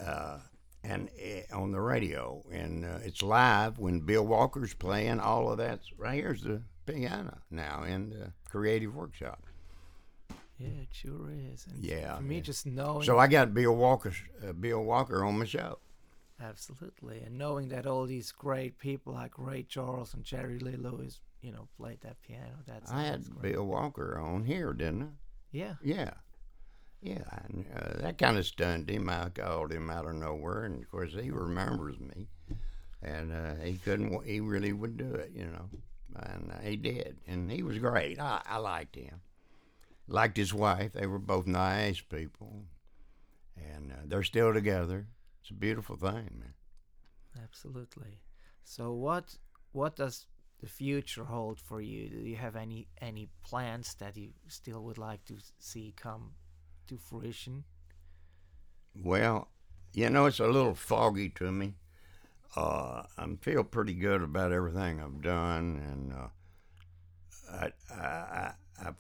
[0.05, 0.39] uh,
[0.83, 1.09] and
[1.53, 5.21] uh, on the radio, and uh, it's live when Bill Walker's playing.
[5.21, 9.43] All of that's right here's the piano now in the creative workshop.
[10.59, 11.67] Yeah, it sure is.
[11.67, 12.43] And Yeah, For me, yeah.
[12.43, 13.03] just knowing.
[13.03, 14.13] So I got Bill Walker,
[14.47, 15.79] uh, Bill Walker on my show.
[16.43, 17.21] Absolutely.
[17.21, 21.53] And knowing that all these great people like Ray Charles and Jerry Lee Lewis, you
[21.53, 22.57] know, played that piano.
[22.67, 23.29] That's I had that's.
[23.29, 25.07] Bill Walker on here, didn't I?
[25.53, 25.75] Yeah.
[25.83, 26.11] Yeah.
[27.03, 29.11] Yeah, and uh, that kind of stunned him.
[29.11, 32.29] I called him out of nowhere, and of course he remembers me,
[33.03, 34.25] and uh, he couldn't.
[34.25, 35.69] He really would do it, you know,
[36.15, 38.21] and uh, he did, and he was great.
[38.21, 39.21] I, I liked him.
[40.07, 40.93] Liked his wife.
[40.93, 42.67] They were both nice people,
[43.57, 45.09] and uh, they're still together.
[45.43, 46.55] It's a beautiful thing, man.
[47.43, 48.21] Absolutely.
[48.65, 49.37] So what
[49.73, 50.27] what does
[50.61, 52.09] the future hold for you?
[52.09, 56.35] Do you have any any plans that you still would like to see come
[56.89, 57.65] to fruition?
[58.95, 59.49] Well,
[59.93, 61.75] you know, it's a little foggy to me.
[62.57, 66.29] Uh, I feel pretty good about everything I've done, and uh,
[67.51, 68.53] I, I, I,
[68.87, 68.97] I've,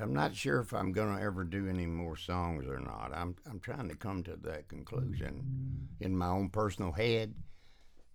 [0.00, 3.12] I'm not sure if I'm going to ever do any more songs or not.
[3.14, 7.34] I'm, I'm trying to come to that conclusion in my own personal head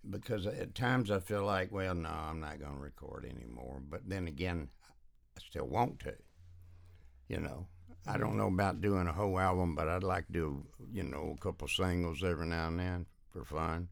[0.08, 3.80] because at times I feel like, well, no, I'm not going to record anymore.
[3.88, 4.68] But then again,
[5.36, 6.14] I still want to.
[7.28, 7.66] You know,
[8.06, 11.34] I don't know about doing a whole album, but I'd like to do, you know,
[11.36, 13.88] a couple singles every now and then for fun.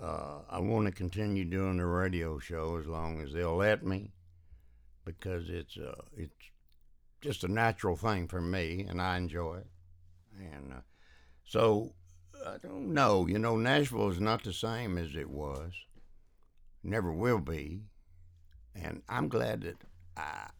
[0.00, 4.12] Uh, I want to continue doing the radio show as long as they'll let me,
[5.04, 6.34] because it's uh, it's
[7.24, 9.66] just a natural thing for me, and I enjoy it.
[10.38, 10.80] And uh,
[11.42, 11.94] so
[12.46, 13.26] I don't know.
[13.26, 15.72] You know, Nashville is not the same as it was.
[16.82, 17.80] Never will be.
[18.74, 19.78] And I'm glad that
[20.18, 20.50] I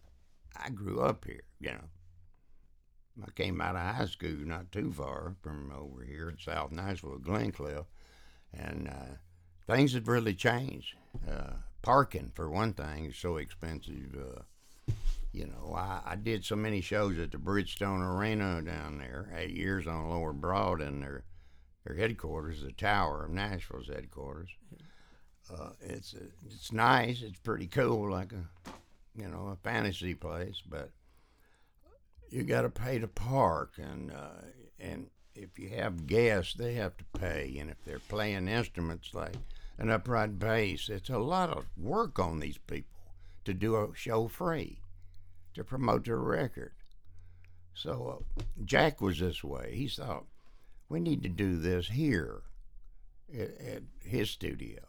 [0.56, 1.44] I grew up here.
[1.60, 6.38] You know, I came out of high school not too far from over here in
[6.38, 7.84] South Nashville, Glencliff,
[8.54, 9.16] and uh,
[9.66, 10.94] things have really changed.
[11.30, 14.16] Uh, parking, for one thing, is so expensive.
[14.18, 14.42] Uh,
[15.34, 19.50] you know, I, I did so many shows at the Bridgestone Arena down there, eight
[19.50, 21.24] years on Lower Broad, and their
[21.84, 24.50] their headquarters, the Tower of Nashville's headquarters.
[25.52, 26.14] Uh, it's
[26.46, 27.20] it's nice.
[27.20, 28.70] It's pretty cool, like a
[29.16, 30.90] you know a fantasy place, but
[32.30, 34.42] you got to pay to park, and uh,
[34.78, 39.34] and if you have guests, they have to pay, and if they're playing instruments like
[39.78, 42.88] an upright bass, it's a lot of work on these people
[43.44, 44.78] to do a show free,
[45.54, 46.72] to promote their record.
[47.74, 49.74] So uh, Jack was this way.
[49.74, 50.26] He thought
[50.88, 52.42] we need to do this here
[53.32, 54.80] at, at his studio,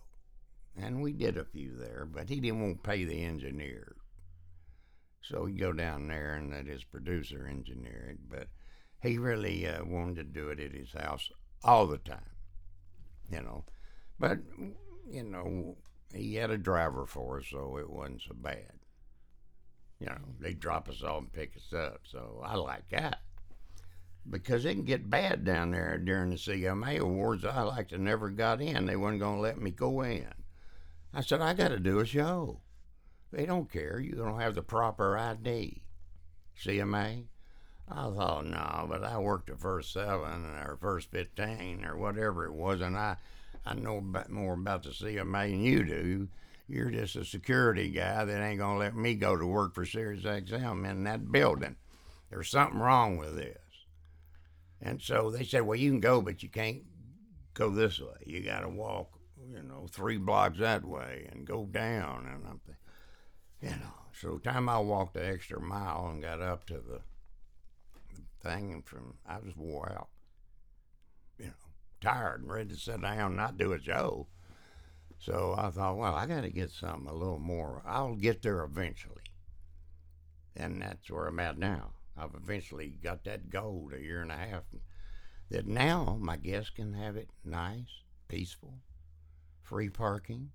[0.77, 3.95] and we did a few there, but he didn't want to pay the engineer.
[5.21, 8.47] So he'd go down there and let his producer engineer it, but
[9.01, 11.29] he really uh, wanted to do it at his house
[11.63, 12.19] all the time,
[13.31, 13.65] you know.
[14.19, 14.39] But,
[15.09, 15.77] you know,
[16.13, 18.71] he had a driver for us, so it wasn't so bad.
[19.99, 23.19] You know, they'd drop us off and pick us up, so I like that.
[24.29, 27.45] Because it can get bad down there during the CMA Awards.
[27.45, 28.85] I like to never got in.
[28.85, 30.27] They wasn't going to let me go in.
[31.13, 32.59] I said, I got to do a show.
[33.31, 33.99] They don't care.
[33.99, 35.81] You don't have the proper ID.
[36.61, 37.25] CMA?
[37.87, 42.53] I thought, no, but I worked the first seven or first 15 or whatever it
[42.53, 43.17] was, and I,
[43.65, 46.27] I know about, more about the CMA than you do.
[46.67, 49.85] You're just a security guy that ain't going to let me go to work for
[49.85, 51.75] Sirius XM in that building.
[52.29, 53.57] There's something wrong with this.
[54.81, 56.83] And so they said, well, you can go, but you can't
[57.53, 58.23] go this way.
[58.25, 59.19] You got to walk,
[59.51, 62.27] you know, three blocks that way and go down.
[62.31, 62.61] And I'm
[63.61, 67.01] you know, so time I walked the extra mile and got up to the
[68.41, 70.09] thing, and from I was wore out,
[71.39, 71.53] you know,
[71.99, 74.27] tired and ready to sit down and not do a show.
[75.19, 77.81] So I thought, well, I got to get something a little more.
[77.85, 79.23] I'll get there eventually,
[80.55, 81.91] and that's where I'm at now.
[82.17, 84.63] I've eventually got that gold a year and a half.
[85.49, 88.79] That now my guests can have it nice, peaceful,
[89.63, 90.51] free parking.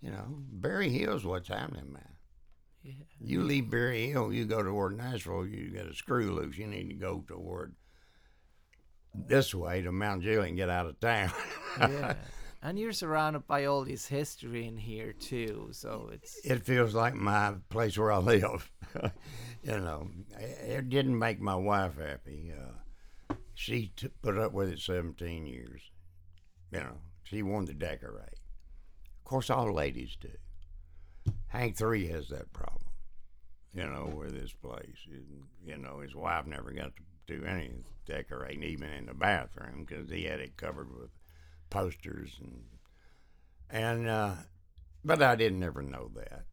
[0.00, 2.14] You know, Berry Hill's what's happening, man.
[2.82, 2.92] Yeah.
[3.20, 6.56] You leave Berry Hill, you go toward Nashville, you get a screw loose.
[6.56, 7.74] You need to go toward
[9.14, 11.32] this way to Mount Juliet and get out of town.
[11.78, 12.14] yeah.
[12.60, 17.14] And you're surrounded by all this history in here too, so it's it feels like
[17.14, 18.70] my place where I live.
[19.62, 22.52] you know, it didn't make my wife happy.
[22.52, 25.82] Uh, she t- put up with it 17 years.
[26.72, 28.40] You know, she wanted to decorate.
[29.18, 31.32] Of course, all ladies do.
[31.48, 32.84] Hank Three has that problem.
[33.72, 35.06] You know, with his place.
[35.64, 37.02] You know, his wife never got to
[37.38, 37.70] do any
[38.06, 41.10] decorating, even in the bathroom, because he had it covered with
[41.70, 42.64] posters and
[43.70, 44.34] and uh,
[45.04, 46.44] but I didn't ever know that.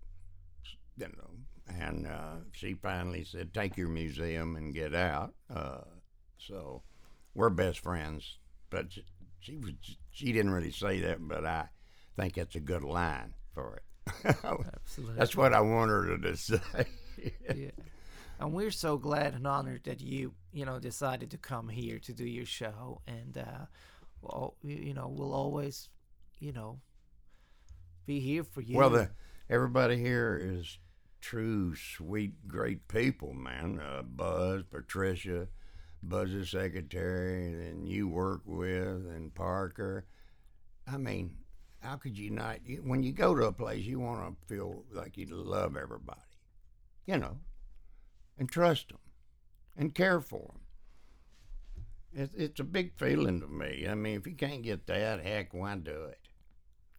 [0.97, 5.81] You know, and uh, she finally said, "Take your museum and get out." Uh,
[6.37, 6.83] so
[7.33, 8.37] we're best friends,
[8.69, 9.03] but she,
[9.39, 9.73] she was
[10.11, 11.67] she didn't really say that, but I
[12.15, 14.35] think that's a good line for it.
[14.43, 15.15] absolutely.
[15.17, 16.59] That's what I want her to say.
[17.55, 17.71] yeah.
[18.39, 22.13] And we're so glad and honored that you, you know, decided to come here to
[22.13, 23.01] do your show.
[23.07, 23.65] And, uh,
[24.21, 25.89] well, you know, we'll always,
[26.39, 26.79] you know,
[28.05, 28.77] be here for you.
[28.77, 29.09] Well, the,
[29.49, 30.79] everybody here is
[31.21, 33.79] true, sweet, great people, man.
[33.79, 35.47] Uh, Buzz, Patricia,
[36.03, 40.05] Buzz's secretary, and you work with, and Parker.
[40.87, 41.35] I mean,
[41.79, 42.59] how could you not?
[42.83, 46.19] When you go to a place, you want to feel like you love everybody,
[47.05, 47.37] you know,
[48.37, 48.99] and trust them,
[49.77, 50.61] and care for them.
[52.15, 53.85] It's, it's a big feeling to me.
[53.89, 56.19] I mean, if you can't get that, heck, why do it?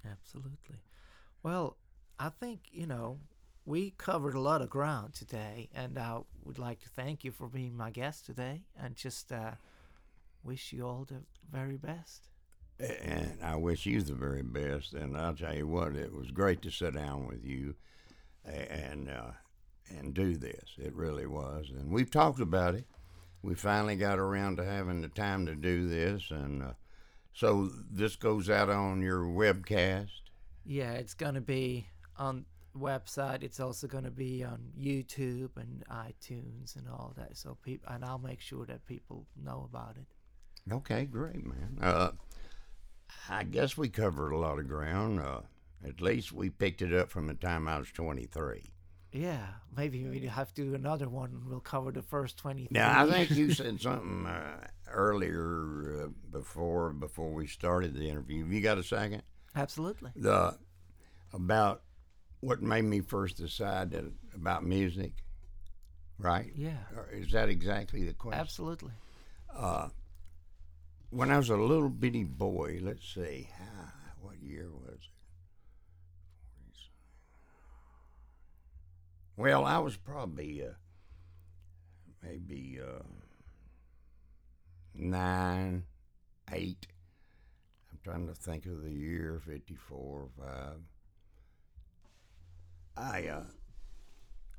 [0.09, 0.77] Absolutely.
[1.43, 1.79] Well,
[2.19, 3.19] I think, you know,
[3.65, 7.49] we covered a lot of ground today, and I would like to thank you for
[7.49, 9.53] being my guest today and just uh,
[10.45, 12.29] wish you all the very best.
[12.79, 14.93] And I wish you the very best.
[14.93, 17.75] And I'll tell you what, it was great to sit down with you
[18.45, 19.33] and uh,
[19.89, 20.75] and do this.
[20.79, 21.71] It really was.
[21.71, 22.87] And we've talked about it.
[23.47, 26.73] We finally got around to having the time to do this, and uh,
[27.33, 30.11] so this goes out on your webcast.
[30.65, 31.87] Yeah, it's going to be
[32.17, 32.45] on
[32.77, 33.45] website.
[33.45, 37.37] It's also going to be on YouTube and iTunes and all that.
[37.37, 40.75] So people, and I'll make sure that people know about it.
[40.75, 41.79] Okay, great, man.
[41.81, 42.11] Uh,
[43.29, 45.21] I guess we covered a lot of ground.
[45.21, 45.43] Uh,
[45.87, 48.73] at least we picked it up from the time I was 23.
[49.17, 51.31] Yeah, maybe we have to do another one.
[51.31, 52.69] and We'll cover the first twenty.
[52.71, 58.45] Now, I think you said something uh, earlier uh, before before we started the interview.
[58.45, 59.23] Have you got a second?
[59.55, 60.11] Absolutely.
[60.17, 60.59] The
[61.33, 61.83] about
[62.41, 65.13] what made me first decide that, about music,
[66.19, 66.53] right?
[66.55, 66.79] Yeah.
[66.97, 68.41] Or Is that exactly the question?
[68.41, 68.93] Absolutely.
[71.11, 75.16] When I was a little bitty boy, let's see, ah, what year was it?
[79.37, 80.71] Well, I was probably uh,
[82.23, 83.03] maybe uh,
[84.95, 85.85] nine,
[86.53, 86.87] eight.
[87.91, 90.49] I'm trying to think of the year, 54, 5.
[92.97, 93.43] I, uh,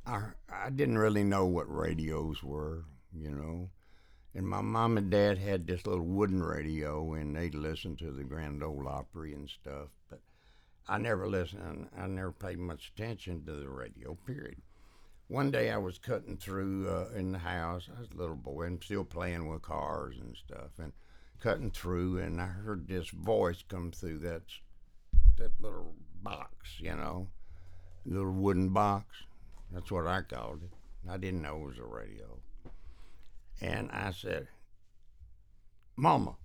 [0.06, 3.70] I, I didn't really know what radios were, you know.
[4.36, 8.24] And my mom and dad had this little wooden radio, and they'd listen to the
[8.24, 9.88] Grand Ole Opry and stuff.
[10.08, 10.20] But
[10.90, 11.90] I never listened.
[11.98, 14.16] I never paid much attention to the radio.
[14.26, 14.62] Period.
[15.28, 17.90] One day I was cutting through uh, in the house.
[17.96, 20.94] I was a little boy and still playing with cars and stuff, and
[21.42, 24.44] cutting through, and I heard this voice come through that
[25.38, 25.94] that little
[26.24, 27.28] box, you know,
[28.06, 29.06] little wooden box.
[29.72, 30.72] That's what I called it.
[31.10, 32.40] I didn't know it was a radio.
[33.62, 34.48] And I said,
[35.96, 36.36] Mama,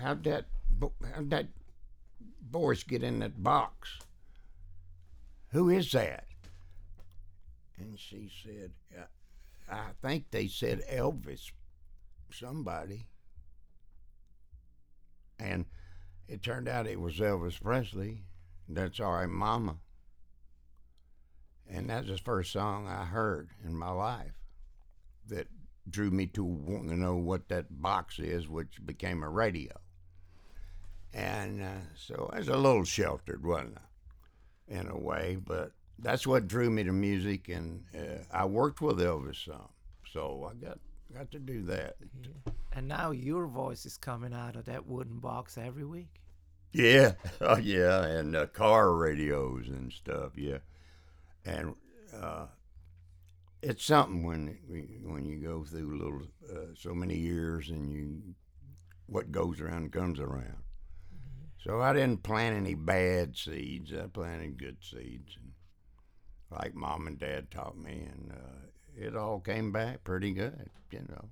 [0.00, 0.46] how'd that,
[0.80, 1.48] how'd that
[2.50, 3.98] voice get in that box?
[5.50, 6.26] Who is that?
[7.78, 9.04] And she said, "Uh,
[9.68, 11.50] I think they said Elvis,
[12.30, 13.06] somebody.
[15.38, 15.66] And
[16.28, 18.24] it turned out it was Elvis Presley.
[18.68, 19.76] That's all right, Mama.
[21.68, 24.34] And that's the first song I heard in my life
[25.28, 25.48] that
[25.88, 29.72] drew me to wanting to know what that box is, which became a radio.
[31.14, 35.70] And uh, so I was a little sheltered, wasn't I, in a way, but
[36.00, 37.48] that's what drew me to music.
[37.48, 39.68] And uh, I worked with Elvis some,
[40.12, 40.78] so I got
[41.14, 41.96] got to do that.
[42.72, 46.20] And now your voice is coming out of that wooden box every week.
[46.72, 50.32] Yeah, oh, yeah, and uh, car radios and stuff.
[50.36, 50.58] Yeah,
[51.44, 51.76] and
[52.20, 52.46] uh,
[53.62, 54.58] it's something when
[55.04, 56.22] when you go through little
[56.52, 58.20] uh, so many years and you
[59.06, 60.63] what goes around comes around.
[61.64, 63.92] So I didn't plant any bad seeds.
[63.92, 65.52] I planted good seeds, and
[66.50, 70.68] like mom and dad taught me, and uh, it all came back pretty good.
[70.90, 71.24] You know,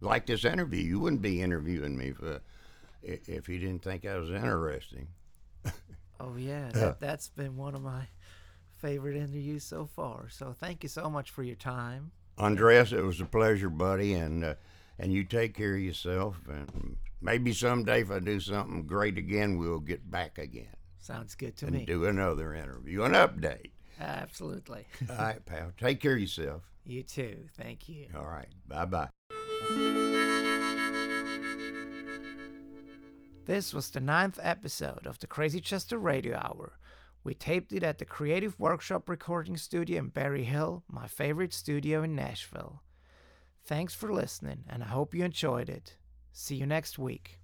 [0.00, 2.40] like this interview, you wouldn't be interviewing me for
[3.06, 5.08] i- if you didn't think I was interesting.
[6.22, 8.06] Oh yeah, that, that's been one of my
[8.76, 10.28] favorite interviews so far.
[10.28, 12.10] So thank you so much for your time.
[12.38, 14.54] Andreas, it was a pleasure, buddy, and uh,
[15.00, 16.36] and you take care of yourself.
[16.48, 21.56] And maybe someday, if I do something great again, we'll get back again Sounds good
[21.56, 21.78] to and me.
[21.80, 23.70] And do another interview, an update.
[23.98, 24.86] Absolutely.
[25.10, 25.72] All right, pal.
[25.78, 26.62] Take care of yourself.
[26.84, 27.46] you too.
[27.56, 28.06] Thank you.
[28.16, 28.48] All right.
[28.68, 29.08] Bye bye.
[33.46, 36.78] This was the ninth episode of the Crazy Chester Radio Hour.
[37.24, 42.02] We taped it at the Creative Workshop Recording Studio in Berry Hill, my favorite studio
[42.02, 42.82] in Nashville.
[43.64, 45.96] Thanks for listening, and I hope you enjoyed it.
[46.32, 47.39] See you next week.